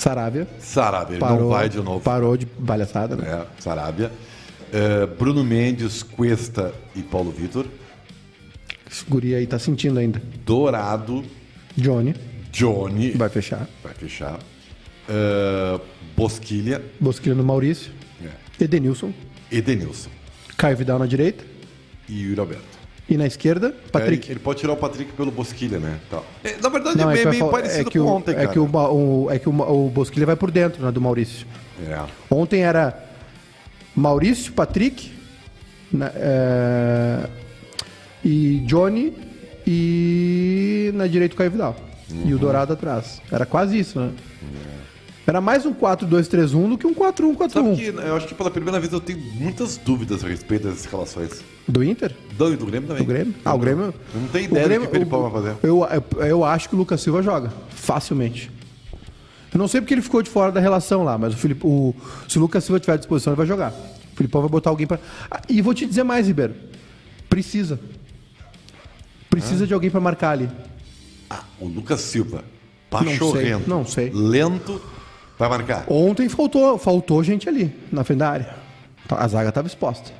[0.01, 1.13] Sarabia Sarabia.
[1.13, 1.99] Ele parou, não vai de novo.
[1.99, 3.27] parou de palhaçada, né?
[3.27, 4.11] É, Sarabia.
[4.73, 7.67] É, Bruno Mendes, Cuesta e Paulo Vitor.
[8.89, 10.21] Esse guri aí tá sentindo ainda.
[10.43, 11.23] Dourado,
[11.77, 12.15] Johnny
[12.51, 13.11] Johnny.
[13.11, 13.67] vai fechar.
[13.83, 14.39] Vai fechar.
[15.07, 15.79] É,
[16.17, 16.81] Bosquilha.
[16.99, 17.91] Bosquilha no Maurício.
[18.23, 18.63] É.
[18.63, 19.13] Edenilson.
[19.51, 20.09] Edenilson.
[20.57, 21.50] Caio Vidal na direita.
[22.11, 22.81] E Yuri Alberto.
[23.09, 24.27] E na esquerda, Patrick.
[24.29, 25.97] É, ele pode tirar o Patrick pelo Bosquilha, né?
[26.09, 26.25] Tal.
[26.43, 28.47] É, na verdade, Não, é é fal- parecido é que com o, ontem, é cara.
[28.49, 31.45] que o, o- é que o, o Bosquilha vai por dentro, né, do Maurício.
[31.87, 31.99] É.
[32.29, 32.97] Ontem era
[33.95, 35.11] Maurício, Patrick
[35.91, 37.29] na- é,
[38.23, 39.13] e Johnny
[39.67, 41.75] e na direita o Caio Vidal.
[42.09, 42.23] Uhum.
[42.27, 43.21] E o Dourado atrás.
[43.31, 44.11] Era quase isso, né?
[45.25, 47.49] Era mais um 4-2-3-1 do que um 4-1-4-1.
[47.51, 50.79] Sabe que eu acho que pela primeira vez eu tenho muitas dúvidas a respeito das
[50.81, 51.41] escalações.
[51.67, 52.15] Do Inter?
[52.37, 53.03] Do, do Grêmio também.
[53.03, 53.35] Do Grêmio?
[53.45, 53.93] Ah, o Grêmio.
[54.15, 55.55] Não o ideia Grêmio- do que o Felipão o- vai fazer.
[55.61, 55.85] Eu,
[56.19, 57.53] eu, eu acho que o Lucas Silva joga.
[57.69, 58.49] Facilmente.
[59.53, 61.93] Eu não sei porque ele ficou de fora da relação lá, mas o, Felipe, o
[62.27, 63.71] se o Lucas Silva tiver à disposição, ele vai jogar.
[64.13, 64.99] O Filipão vai botar alguém pra.
[65.29, 66.55] Ah, e vou te dizer mais, Ribeiro.
[67.29, 67.79] Precisa.
[69.29, 70.49] Precisa de alguém pra marcar ali.
[71.29, 72.43] Ah, o Lucas Silva,
[72.91, 74.09] Não sei, pachorrento, não sei.
[74.13, 74.81] lento,
[75.41, 75.85] vai marcar.
[75.87, 78.55] Ontem faltou, faltou gente ali, na frente da área.
[79.09, 80.11] A zaga tava exposta.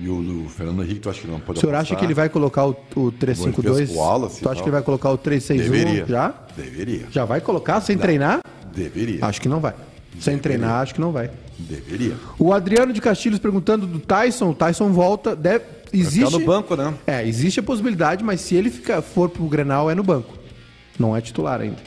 [0.00, 1.98] E o, o Fernando Henrique, tu acha que não pode O senhor acha apostar?
[2.00, 3.76] que ele vai colocar o, o 352?
[3.76, 6.06] fez com o Wallace Tu acha que ele vai colocar o 361 Deveria.
[6.06, 6.34] já?
[6.56, 7.06] Deveria.
[7.12, 8.40] Já vai colocar sem treinar?
[8.74, 9.24] Deveria.
[9.24, 9.74] Acho que não vai.
[10.18, 11.30] Sem treinar, acho que não vai.
[11.56, 12.16] Deveria.
[12.38, 14.50] O Adriano de Castilhos perguntando do Tyson.
[14.50, 15.36] O Tyson volta.
[15.36, 16.92] Deve, existe, ficar no banco, né?
[17.06, 20.36] É, existe a possibilidade, mas se ele ficar, for pro Grenal, é no banco.
[20.98, 21.78] Não é titular ainda.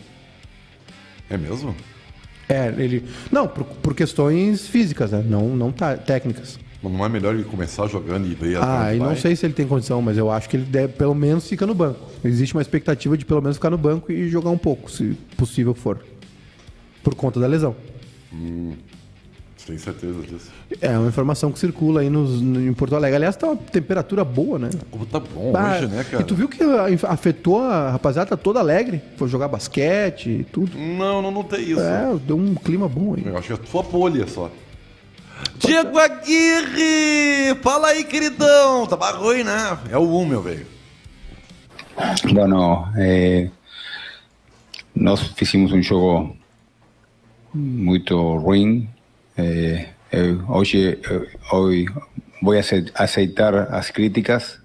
[1.29, 1.75] É mesmo?
[2.49, 3.03] É, ele.
[3.31, 5.23] Não, por, por questões físicas, né?
[5.27, 6.59] Não, não tá, técnicas.
[6.81, 9.53] Mas Não é melhor ele começar jogando e ver Ah, e não sei se ele
[9.53, 11.99] tem condição, mas eu acho que ele deve, pelo menos fica no banco.
[12.23, 15.73] Existe uma expectativa de pelo menos ficar no banco e jogar um pouco, se possível
[15.73, 15.99] for.
[17.03, 17.75] Por conta da lesão.
[19.57, 20.51] Você tem certeza disso?
[20.79, 23.15] É uma informação que circula aí nos, no- em Porto Alegre.
[23.17, 24.69] Aliás, tá uma temperatura boa, né?
[24.91, 26.21] Como tá bom Ah, hoje, né, cara?
[26.21, 26.61] E tu viu que
[27.07, 29.01] afetou a rapaziada, tá toda alegre.
[29.17, 30.77] Foi jogar basquete e tudo.
[30.77, 31.79] Não, não, tem isso.
[31.81, 33.23] É, deu um clima bom aí.
[33.25, 34.51] Eu acho que é a tua bolha só.
[35.59, 37.55] Diego Aguirre!
[37.61, 38.85] Fala aí, queridão!
[38.87, 39.77] Tava ruim, né?
[39.91, 40.65] É o 1, meu velho.
[42.31, 43.49] Bueno, eh,
[44.95, 46.35] nós fizemos um jogo
[47.53, 48.87] muito ruim.
[49.37, 50.99] Eh, eh, hoje, eh,
[51.51, 51.85] hoy
[52.41, 54.59] voy a ace- aceitar as críticas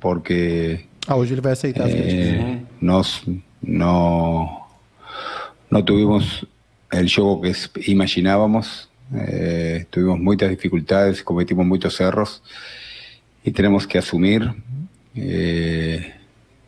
[0.00, 2.16] porque Ah, hoje ele vai aceitar as críticas.
[2.16, 3.22] eh, nós
[3.62, 4.66] no,
[5.70, 6.46] no tuvimos
[6.92, 7.52] el juego que
[7.90, 8.88] imaginábamos.
[9.14, 12.40] eh, tuvimos muchas dificultades, cometimos muchos errores
[13.44, 14.50] y tenemos que asumir
[15.14, 16.14] eh,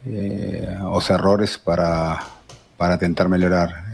[0.07, 2.21] eh, los errores para,
[2.77, 3.85] para tentar melhorar.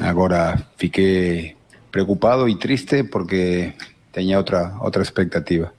[0.00, 1.56] Agora fiquei
[1.90, 3.74] preocupado y triste porque
[4.12, 5.72] tenía otra, otra expectativa.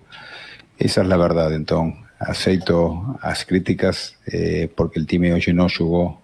[0.78, 6.20] Esa es la verdad, entonces aceito as críticas eh, porque el time hoy no jugó,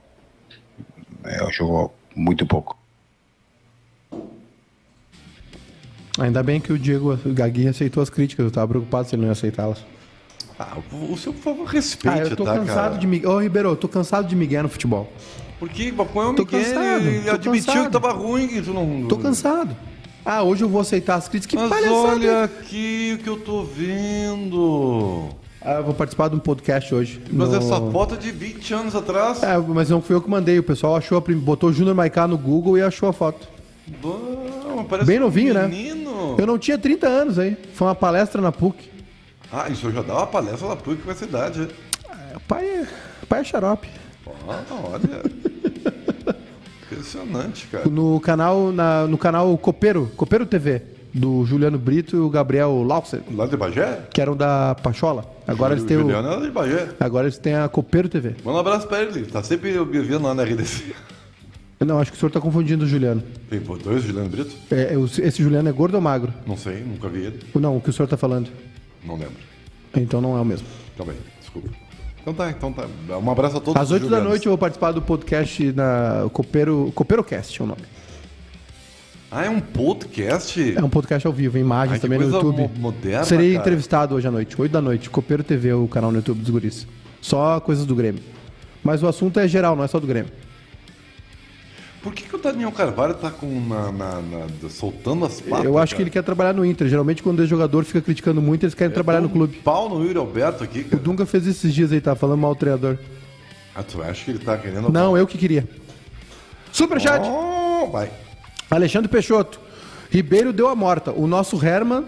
[1.26, 2.78] eh, jugó muy poco.
[6.20, 7.12] Ainda bem que o Diego
[7.44, 8.46] Aguirre aceitou as críticas.
[8.46, 9.84] Eu tava preocupado se ele não ia aceitá-las.
[10.60, 12.98] Ah, o o seu, por favor, Ah, respeite, eu tô tá, cansado cara?
[13.00, 13.32] de Miguel.
[13.32, 15.12] Ô, Ribeiro, eu tô cansado de Miguel no futebol.
[15.68, 17.86] Porque põe o Miguel, cansado, ele admitiu cansado.
[17.86, 19.08] que tava ruim, que tu não...
[19.08, 19.76] Tô cansado.
[20.26, 21.56] Ah, hoje eu vou aceitar as críticas.
[21.62, 21.98] Que Mas palhaçada.
[22.16, 25.30] olha aqui o que eu tô vendo.
[25.62, 27.22] Ah, eu vou participar de um podcast hoje.
[27.32, 29.42] Mas no- essa foto é de 20 anos atrás.
[29.44, 30.60] É, mas não fui eu que mandei.
[30.60, 33.48] O pessoal achou, a prim- botou Júnior Maiká no Google e achou a foto.
[34.02, 35.68] Bom, parece Bem um novinho, né?
[35.68, 36.36] menino.
[36.38, 37.58] Eu não tinha 30 anos aí.
[37.74, 38.90] Foi uma palestra na PUC.
[39.52, 41.68] Ah, isso eu já dava palestra na PUC com essa idade.
[42.10, 42.86] É, Pai é,
[43.28, 43.88] pai é xarope.
[44.48, 45.24] Ah, olha.
[46.92, 47.90] Impressionante, cara.
[47.90, 50.82] No canal, na- no canal Copeiro, Copeiro TV,
[51.14, 54.08] do Juliano Brito e o Gabriel Lauser, Lá de Bagé?
[54.12, 55.26] que eram da Pachola.
[55.48, 56.90] Agora eles têm o, Juliano era de Bagé.
[57.00, 58.36] agora eles têm a Copeiro TV.
[58.44, 60.94] Manda um abraço pra ele, tá sempre me vendo lá na RDC.
[61.80, 63.22] Não, acho que o senhor tá confundindo o Juliano.
[63.50, 64.56] Tem dois Juliano Brito?
[64.72, 66.34] É, é, esse Juliano é gordo ou magro?
[66.48, 67.40] Não sei, nunca vi ele.
[67.56, 68.50] Não, o que o senhor tá falando.
[69.04, 69.34] Não lembro.
[69.96, 70.66] Então não é o mesmo.
[70.96, 71.68] Também, desculpa.
[72.24, 72.88] Então tá, então tá.
[73.18, 76.26] Um abraço a todos Às os 8 da noite eu vou participar do podcast na
[76.32, 77.82] Copeiro, CopeiroCast, é o nome.
[79.30, 80.76] Ah, é um podcast?
[80.78, 82.62] É um podcast ao vivo, imagens Ai, também no YouTube.
[82.62, 83.62] mo- moderna, Serei cara.
[83.62, 85.10] entrevistado hoje à noite, 8 da noite.
[85.10, 86.88] Copeiro TV, o canal no YouTube dos guris.
[87.20, 88.22] Só coisas do Grêmio.
[88.84, 90.32] Mas o assunto é geral, não é só do Grêmio.
[92.04, 95.64] Por que, que o Daniel Carvalho tá com na, na- na- soltando as patas?
[95.66, 96.04] eu acho que cara?
[96.04, 96.88] ele quer trabalhar no Inter.
[96.90, 99.58] Geralmente, quando o jogador fica criticando muito, eles querem trabalhar Dá no clube.
[99.64, 101.02] Pau no Yuri Alberto aqui, O cara.
[101.02, 102.98] Dunga fez esses dias aí, tá falando mal do treinador.
[103.74, 104.92] Ah, tu acha que ele tá querendo.
[104.92, 105.68] Não, eu que queria.
[106.72, 107.26] Superchat!
[107.28, 108.12] Oh, vai.
[108.70, 109.60] Alexandre Peixoto.
[110.12, 111.12] Ribeiro deu a morta.
[111.12, 112.06] O nosso Herman,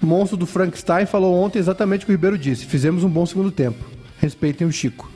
[0.00, 2.64] monstro do Frankenstein, falou ontem exatamente o que o Ribeiro disse.
[2.66, 3.84] Fizemos um bom segundo tempo.
[4.20, 5.10] Respeitem o Chico.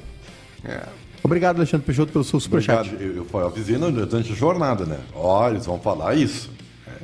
[0.65, 0.83] É,
[1.27, 2.91] Obrigado, Alexandre Peixoto, pelo seu superchat.
[2.99, 4.99] Eu, eu, eu avisei no- durante a jornada, né?
[5.15, 6.51] Ó, eles vão falar isso.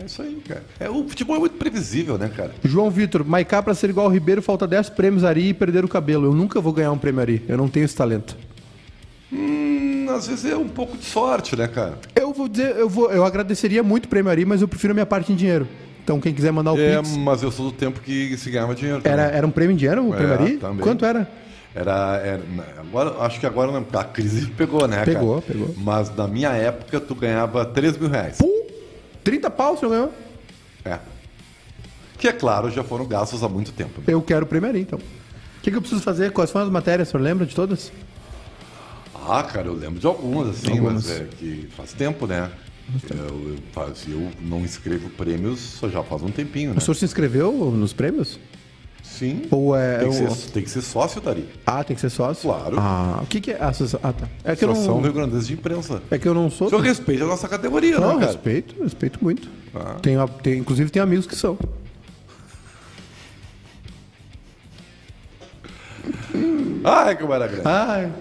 [0.01, 0.63] É isso aí, cara.
[0.81, 2.53] É, o futebol é muito previsível, né, cara?
[2.65, 5.89] João Vitor, Maiká pra ser igual ao Ribeiro, falta 10 prêmios Ari e perder o
[5.89, 6.27] cabelo.
[6.27, 7.43] Eu nunca vou ganhar um prêmio Ari.
[7.47, 8.35] Eu não tenho esse talento.
[9.33, 11.99] Hum, às vezes é um pouco de sorte, né, cara?
[12.15, 14.95] Eu vou dizer, eu vou, eu agradeceria muito o prêmio Ari, mas eu prefiro a
[14.95, 15.67] minha parte em dinheiro.
[16.05, 17.17] Então, quem quiser mandar o É, Pix.
[17.17, 19.01] mas eu sou do tempo que se ganhava dinheiro.
[19.05, 19.39] Era, também.
[19.39, 20.57] era um prêmio em dinheiro, o É, prêmio Ari?
[20.59, 20.79] também.
[20.81, 21.31] Quanto era?
[21.75, 22.43] Era, era-
[22.79, 25.53] agora, acho que agora não, a crise pegou, né, Pegou, cara?
[25.59, 25.75] pegou.
[25.79, 28.39] Mas na minha época tu ganhava 3 mil reais.
[28.39, 28.67] Pum!
[29.25, 30.13] 30 pau, você ganhou?
[30.85, 30.99] É.
[32.19, 34.01] Que é claro, já foram gastos há muito tempo.
[34.01, 34.05] né?
[34.09, 34.99] Eu quero o prêmio Ari, então.
[34.99, 36.33] O que, que eu preciso fazer?
[36.33, 37.09] Quais foram as matérias?
[37.09, 37.91] O senhor lembra de todas?
[39.15, 41.07] Ah, cara, eu lembro de algumas, assim, Algumas.
[41.07, 42.51] mas é que faz tempo, né?
[43.11, 43.17] Eu,
[43.51, 46.79] eu, faz- eu não escrevo prêmios só já faz um tempinho, né?
[46.79, 48.39] O senhor se inscreveu nos prêmios?
[49.19, 49.43] Sim.
[49.51, 49.99] Ou é.
[49.99, 51.49] Tem que, o- ser, tem que ser sócio, Dari.
[51.67, 52.43] Ah, tem que ser sócio?
[52.49, 52.77] Claro.
[52.79, 53.63] Ah, o que, que é?
[53.63, 54.01] Associação.
[54.03, 54.27] Ah, tá.
[54.43, 55.03] É que eu Associação não.
[55.03, 56.03] Rio Grandense de Imprensa.
[56.11, 56.67] É que eu não sou.
[56.67, 58.27] O senhor respeita a nossa categoria, Não, né, cara?
[58.33, 59.49] respeito, respeito muito.
[59.75, 59.97] Ah.
[60.03, 61.59] Tenho, tem, inclusive, tem amigos que são.
[66.85, 67.63] Ai, que maravilha.
[67.65, 68.13] Ai.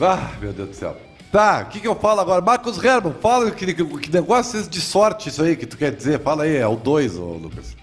[0.00, 0.96] Ah, meu Deus do céu.
[1.30, 2.42] Tá, o que, que eu falo agora?
[2.42, 5.90] Marcos Herman, fala que, que, que negócio é de sorte isso aí que tu quer
[5.94, 6.20] dizer.
[6.20, 7.74] Fala aí, é o 2, ô Lucas.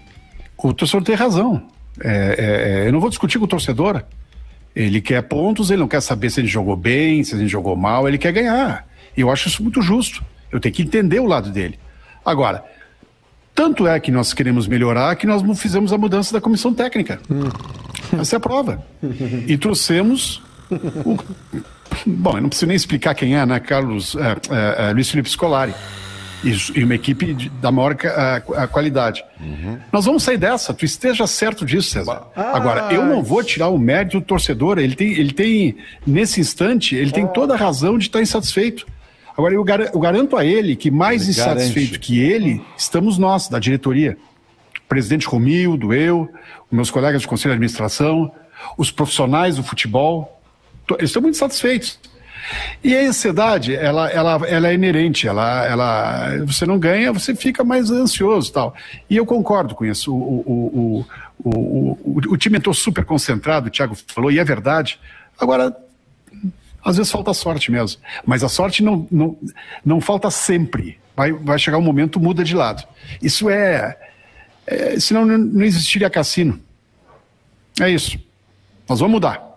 [0.56, 1.62] O torcedor tem razão.
[2.02, 4.02] É, é, é, eu não vou discutir com o torcedor.
[4.74, 8.06] Ele quer pontos, ele não quer saber se ele jogou bem, se ele jogou mal,
[8.06, 8.86] ele quer ganhar.
[9.16, 10.24] E eu acho isso muito justo.
[10.52, 11.78] Eu tenho que entender o lado dele.
[12.24, 12.64] Agora,
[13.54, 17.20] tanto é que nós queremos melhorar que nós não fizemos a mudança da comissão técnica.
[18.18, 18.84] Essa é a prova.
[19.46, 20.42] E trouxemos
[21.04, 21.16] o.
[22.06, 23.60] Bom, eu não preciso nem explicar quem é, né?
[23.60, 25.74] Carlos é, é, é, Luiz Felipe Scolari.
[26.42, 29.22] Isso, e uma equipe de- da maior a- a qualidade.
[29.92, 32.22] Nós vamos sair dessa, tu esteja certo disso, César.
[32.34, 35.76] Agora, eu não vou tirar o mérito do torcedor, ele tem, ele tem
[36.06, 38.86] nesse instante, ele tem toda a razão de estar insatisfeito.
[39.36, 41.98] Agora, eu, gar- eu garanto a ele que mais Ele insatisfeito garante.
[42.00, 44.16] que ele, estamos nós, da diretoria.
[44.78, 46.28] O presidente Romildo, eu,
[46.70, 48.30] meus colegas de conselho de administração,
[48.76, 50.40] os profissionais do futebol,
[50.98, 51.98] eles estão muito satisfeitos.
[52.82, 57.62] E a ansiedade, ela, ela, ela é inerente, ela, ela, você não ganha, você fica
[57.62, 58.74] mais ansioso tal.
[59.08, 60.14] E eu concordo com isso.
[60.14, 61.06] O, o,
[61.44, 64.98] o, o, o, time entrou super concentrado, o Thiago falou, e é verdade.
[65.38, 65.76] Agora,
[66.84, 68.00] às vezes falta sorte mesmo.
[68.24, 69.36] Mas a sorte não, não,
[69.84, 70.98] não falta sempre.
[71.14, 72.86] Vai, vai chegar um momento, muda de lado.
[73.20, 73.96] Isso é.
[74.66, 76.60] é senão não, não existiria cassino.
[77.80, 78.18] É isso.
[78.88, 79.49] Nós vamos mudar.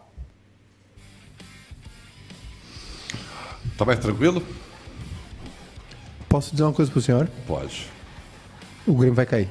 [3.83, 4.41] Tá mais tranquilo?
[6.29, 7.29] Posso dizer uma coisa pro senhor?
[7.45, 7.85] Pode.
[8.87, 9.49] O Grêmio vai cair.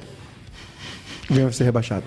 [1.25, 2.03] O Grêmio vai ser rebaixado.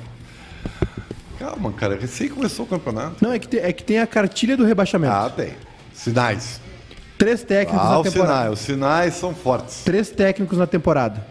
[1.39, 3.24] Calma, cara, recém começou o campeonato.
[3.24, 5.12] Não, é que tem, é que tem a cartilha do rebaixamento.
[5.14, 5.55] Ah, tem.
[5.95, 6.61] Sinais.
[7.16, 8.33] Três técnicos Ah, na temporada.
[8.35, 8.53] sinais.
[8.53, 9.85] Os sinais são fortes.
[9.85, 11.24] Três técnicos na temporada.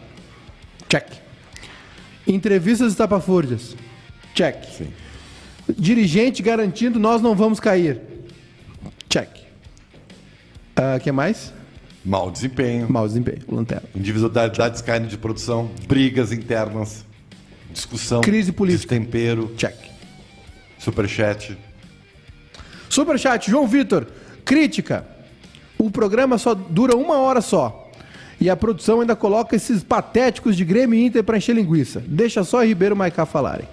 [0.88, 1.08] Check.
[2.26, 3.76] Entrevistas estapafúrdias.
[4.34, 4.64] Check.
[4.78, 4.94] Sim.
[5.78, 8.00] Dirigente garantindo nós não vamos cair.
[9.10, 9.45] Check.
[10.78, 11.54] O que mais?
[12.04, 12.92] Mau desempenho.
[12.92, 13.42] Mau desempenho.
[13.48, 13.88] Lanterna.
[13.96, 15.72] Individualidades caindo de produção.
[15.88, 17.06] Brigas internas.
[17.72, 18.22] Discussão.
[18.22, 18.94] Crise política.
[18.96, 19.54] Destempero.
[19.58, 19.76] Check.
[20.78, 21.58] Superchat.
[22.90, 24.06] Superchat, João Vitor.
[24.44, 25.06] Crítica.
[25.78, 27.92] O programa só dura uma hora só.
[28.40, 32.04] E a produção ainda coloca esses patéticos de Grêmio e Inter pra encher linguiça.
[32.06, 33.68] Deixa só Ribeiro e Maicá falarem.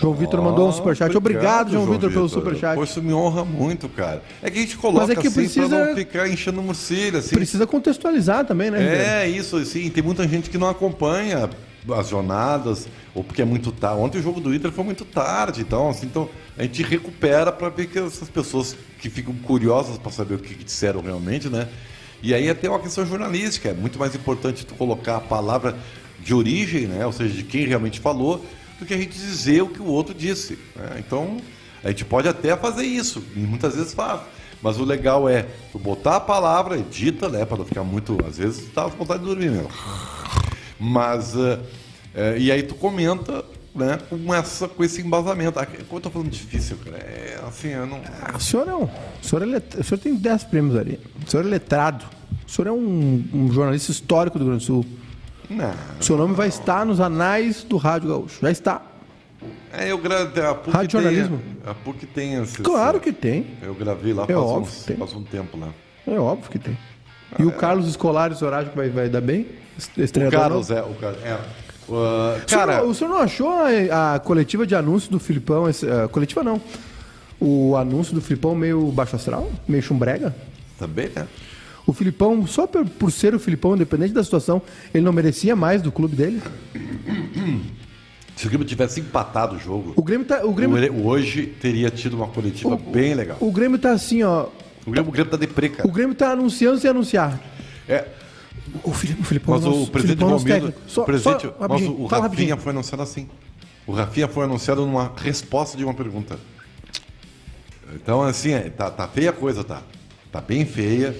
[0.00, 1.14] João Vitor mandou um superchat.
[1.16, 2.76] Obrigado, João, Vitor, pelo superchat.
[2.76, 4.22] Pô, isso me honra muito, cara.
[4.40, 7.18] É que a gente coloca Mas é que assim precisa- pra não ficar enchendo murcilha,
[7.18, 7.34] assim.
[7.34, 9.02] Precisa contextualizar também, né, Ribeiro?
[9.02, 11.50] É, isso, assim, tem muita gente que não acompanha
[11.96, 14.00] as jornadas, ou porque é muito tarde.
[14.00, 17.68] Ontem o jogo do Inter foi muito tarde, então, assim, então a gente recupera para
[17.68, 21.66] ver que essas pessoas que ficam curiosas para saber o que, que disseram realmente, né?
[22.22, 25.76] E aí até uma questão jornalística, é muito mais importante tu colocar a palavra
[26.20, 27.06] de origem, né?
[27.06, 28.44] ou seja, de quem realmente falou,
[28.78, 30.58] do que a gente dizer o que o outro disse.
[30.76, 30.96] né?
[30.98, 31.38] Então,
[31.82, 34.20] a gente pode até fazer isso, e muitas vezes faz.
[34.60, 37.44] Mas o legal é botar a palavra, edita, né?
[37.44, 38.18] Para não ficar muito.
[38.26, 39.68] Às vezes tá com vontade de dormir mesmo.
[40.78, 41.34] Mas.
[42.14, 45.58] eh, e aí tu comenta, né, com, essa, com esse embasamento.
[45.60, 46.96] Ah, Como eu tô falando difícil, cara.
[46.96, 48.00] É assim, eu não.
[48.20, 48.82] Ah, O senhor não.
[48.84, 48.90] O
[49.24, 50.98] senhor, é let- o senhor tem 10 prêmios ali.
[51.24, 52.04] O senhor é letrado.
[52.46, 54.86] O senhor é um, um jornalista histórico do Rio Grande do Sul.
[55.50, 55.72] Não.
[56.00, 58.38] O seu nome vai estar nos anais do Rádio Gaúcho.
[58.42, 58.82] Já está.
[59.72, 60.42] É, eu gravei.
[60.44, 61.40] A PUC Rádio jornalismo.
[61.66, 63.46] A PUC tem esses, Claro que tem.
[63.62, 64.96] Eu gravei lá É faz, óbvio uns, que tem.
[64.96, 65.68] faz um tempo lá.
[66.06, 66.76] É óbvio que tem.
[67.38, 69.46] E o Carlos Escolar, esse horário que vai, vai dar bem?
[70.26, 70.82] O Carlos é.
[70.82, 71.34] O Carlos, é.
[71.88, 75.18] Uh, O senhor cara, não- o senhor não achou a, a coletiva de anúncio do
[75.18, 75.64] Filipão?
[75.66, 76.60] a coletiva não.
[77.40, 79.48] O anúncio do Filipão meio baixo astral?
[79.68, 80.34] Meio chumbrega?
[80.78, 81.26] também, né?
[81.88, 84.60] O Filipão, só por, por ser o Filipão, independente da situação,
[84.92, 86.42] ele não merecia mais do clube dele?
[88.36, 90.44] Se o Grêmio tivesse empatado o jogo, O Grêmio tá.
[90.44, 93.38] O Grêmio, o hoje teria tido uma coletiva bem legal.
[93.40, 94.48] o Grêmio tá assim, ó.
[94.86, 95.88] O Grêmio, o Grêmio tá deprê, cara.
[95.88, 97.40] O Grêmio tá anunciando sem anunciar.
[97.88, 98.04] É,
[98.84, 100.74] O, o Filipão mas nosso- o presidente Filipão é Romildo.
[100.86, 102.56] Só- o presidente, só o, o Rafinha rapidinho.
[102.58, 103.28] foi anunciado assim.
[103.86, 106.38] O Rafinha foi anunciado numa resposta de uma pergunta.
[107.94, 109.82] Então, assim, é, tá, tá feia a coisa, tá?
[110.30, 111.16] Tá bem feia.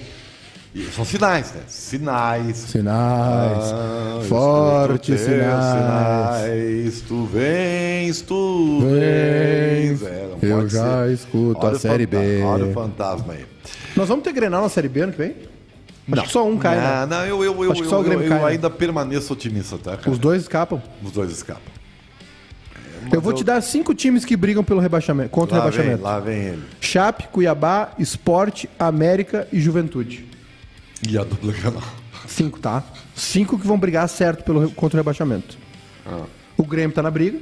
[0.73, 1.61] E são sinais, né?
[1.67, 2.57] Sinais.
[2.57, 3.63] Sinais.
[3.73, 5.65] Ah, Fortes sinais.
[5.65, 7.01] sinais.
[7.07, 10.03] Tu vens, tu Vens, vens.
[10.03, 11.13] É, não eu já ser.
[11.13, 12.43] escuto a o Série B.
[12.43, 13.45] Olha o fantasma aí.
[13.95, 15.35] Nós vamos ter Grenal na Série B ano que vem?
[16.11, 17.05] Acho que só um cai, não, né?
[17.07, 18.45] não, eu, eu, eu, Acho que eu, só o eu, eu cai, né?
[18.47, 20.09] ainda permaneço otimista, tá, cara?
[20.09, 20.81] Os dois escapam.
[21.03, 21.61] Os dois escapam.
[23.11, 26.03] eu vou te dar cinco times que brigam pelo rebaixamento, contra o Lá vem, rebaixamento.
[26.03, 26.63] lá vem ele.
[26.81, 30.25] Chape, Cuiabá, Esporte, América e Juventude.
[31.07, 31.83] E a dupla canal.
[32.27, 32.83] Cinco, tá?
[33.15, 35.57] Cinco que vão brigar certo pelo, contra o rebaixamento.
[36.05, 36.25] Ah.
[36.57, 37.39] O Grêmio tá na briga.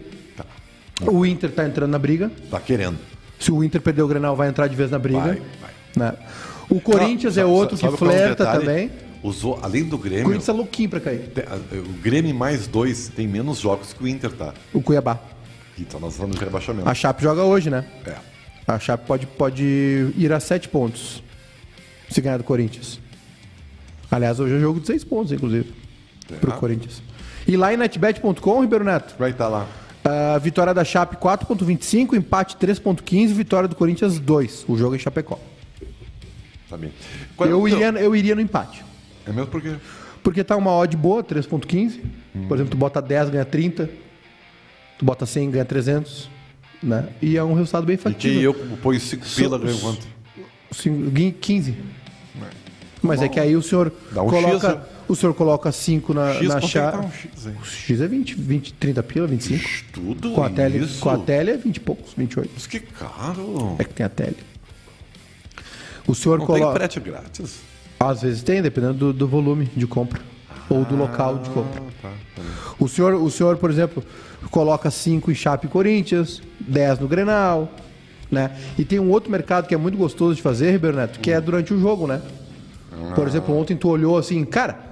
[1.01, 2.31] O Inter tá entrando na briga.
[2.49, 2.97] Tá querendo.
[3.39, 5.19] Se o Inter perder o Grenal, vai entrar de vez na briga.
[5.19, 5.71] Vai, vai.
[5.95, 6.13] Né?
[6.69, 8.65] O Corinthians Sabe- é outro sabe que é o flerta detalhe?
[8.65, 8.91] também.
[9.23, 11.19] Usou, além do O Grêmio, Corinthians tá louquinho pra cair.
[11.33, 14.53] tem- a- o Grêmio mais dois tem menos jogos que o Inter, tá?
[14.73, 15.19] O Cuiabá.
[15.77, 16.87] Então nós estamos de rebaixamento.
[16.89, 17.85] A Chape joga hoje, né?
[18.05, 18.15] É.
[18.67, 19.63] A Chape pode, pode
[20.17, 21.21] ir a sete pontos
[22.09, 22.99] se ganhar do Corinthians.
[24.09, 25.71] Aliás, hoje é jogo de seis pontos, inclusive,
[26.39, 27.01] pro Corinthians.
[27.47, 29.67] E lá em netbet.com, Ribeiro Neto, Vai estar lá.
[30.03, 34.65] a vitória da Chape 4.25, empate 3.15, vitória do Corinthians 2.
[34.67, 35.39] O jogo é em Chapecó.
[36.69, 36.91] Tá bem.
[37.35, 38.83] Qual- Eu então, iria, eu iria no empate.
[39.25, 39.75] É mesmo porque.
[40.23, 42.01] Porque tá uma odd boa, 3.15.
[42.49, 43.89] Por exemplo, tu bota 10, ganha 30.
[44.99, 46.29] Tu bota 100, ganha 300.
[46.83, 47.07] Né?
[47.21, 48.41] E é um resultado bem E factível.
[48.41, 50.05] eu ponho 5 pila, ganho quanto?
[50.71, 51.75] Cinco- guin- 15.
[53.01, 54.81] Mas é que aí o senhor Dá um coloca, X, né?
[55.07, 56.97] o senhor coloca 5 na, X, na é chave.
[56.97, 57.55] tá um X, hein?
[57.61, 59.63] O X é 20, 20, 30 pila, 25.
[59.93, 60.99] Tudo Com a tele, isso?
[60.99, 62.49] com a tele é 20 e poucos, 28.
[62.53, 63.75] Mas que caro.
[63.77, 64.37] É que tem a tele.
[66.07, 66.79] O senhor Não tem coloca.
[66.79, 67.59] frete grátis.
[67.99, 70.21] Às vezes tem, dependendo do, do volume de compra.
[70.69, 71.81] ou do local de compra.
[72.79, 74.03] O senhor, o senhor, por exemplo,
[74.51, 77.71] coloca 5 em Chape Corinthians, 10 no Grenal,
[78.31, 78.55] né?
[78.77, 81.39] E tem um outro mercado que é muito gostoso de fazer, Ribeiro Neto, que é
[81.41, 82.21] durante o jogo, né?
[83.15, 84.86] Por exemplo, ontem tu olhou assim, cara,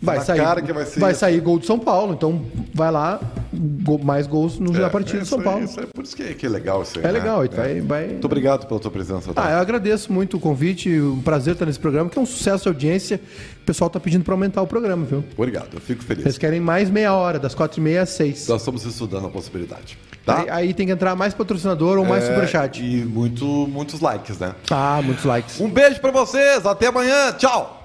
[0.00, 1.18] vai Na sair, cara que vai ser isso.
[1.18, 2.42] sair gol de São Paulo, então
[2.74, 3.20] vai lá,
[3.82, 5.64] gol- mais gols no da partida é, de São Paulo.
[5.64, 7.12] isso aí, por isso que é, que é legal isso aí, É né?
[7.12, 8.06] legal, e tu vai, vai...
[8.08, 9.32] Muito obrigado pela tua presença.
[9.32, 9.46] tá?
[9.46, 12.64] Ah, eu agradeço muito o convite, um prazer estar nesse programa, que é um sucesso
[12.64, 13.20] de audiência.
[13.62, 15.22] O pessoal tá pedindo para aumentar o programa, viu?
[15.36, 16.24] Obrigado, eu fico feliz.
[16.24, 18.46] Eles querem mais meia hora, das quatro e meia às seis.
[18.48, 19.98] Nós estamos estudando a possibilidade.
[20.24, 20.40] Tá?
[20.40, 22.82] Aí, aí tem que entrar mais patrocinador ou mais É, superchat.
[22.82, 24.54] E muito, muitos likes, né?
[24.70, 25.60] Ah, muitos likes.
[25.60, 27.77] Um beijo pra vocês, até amanhã, tchau!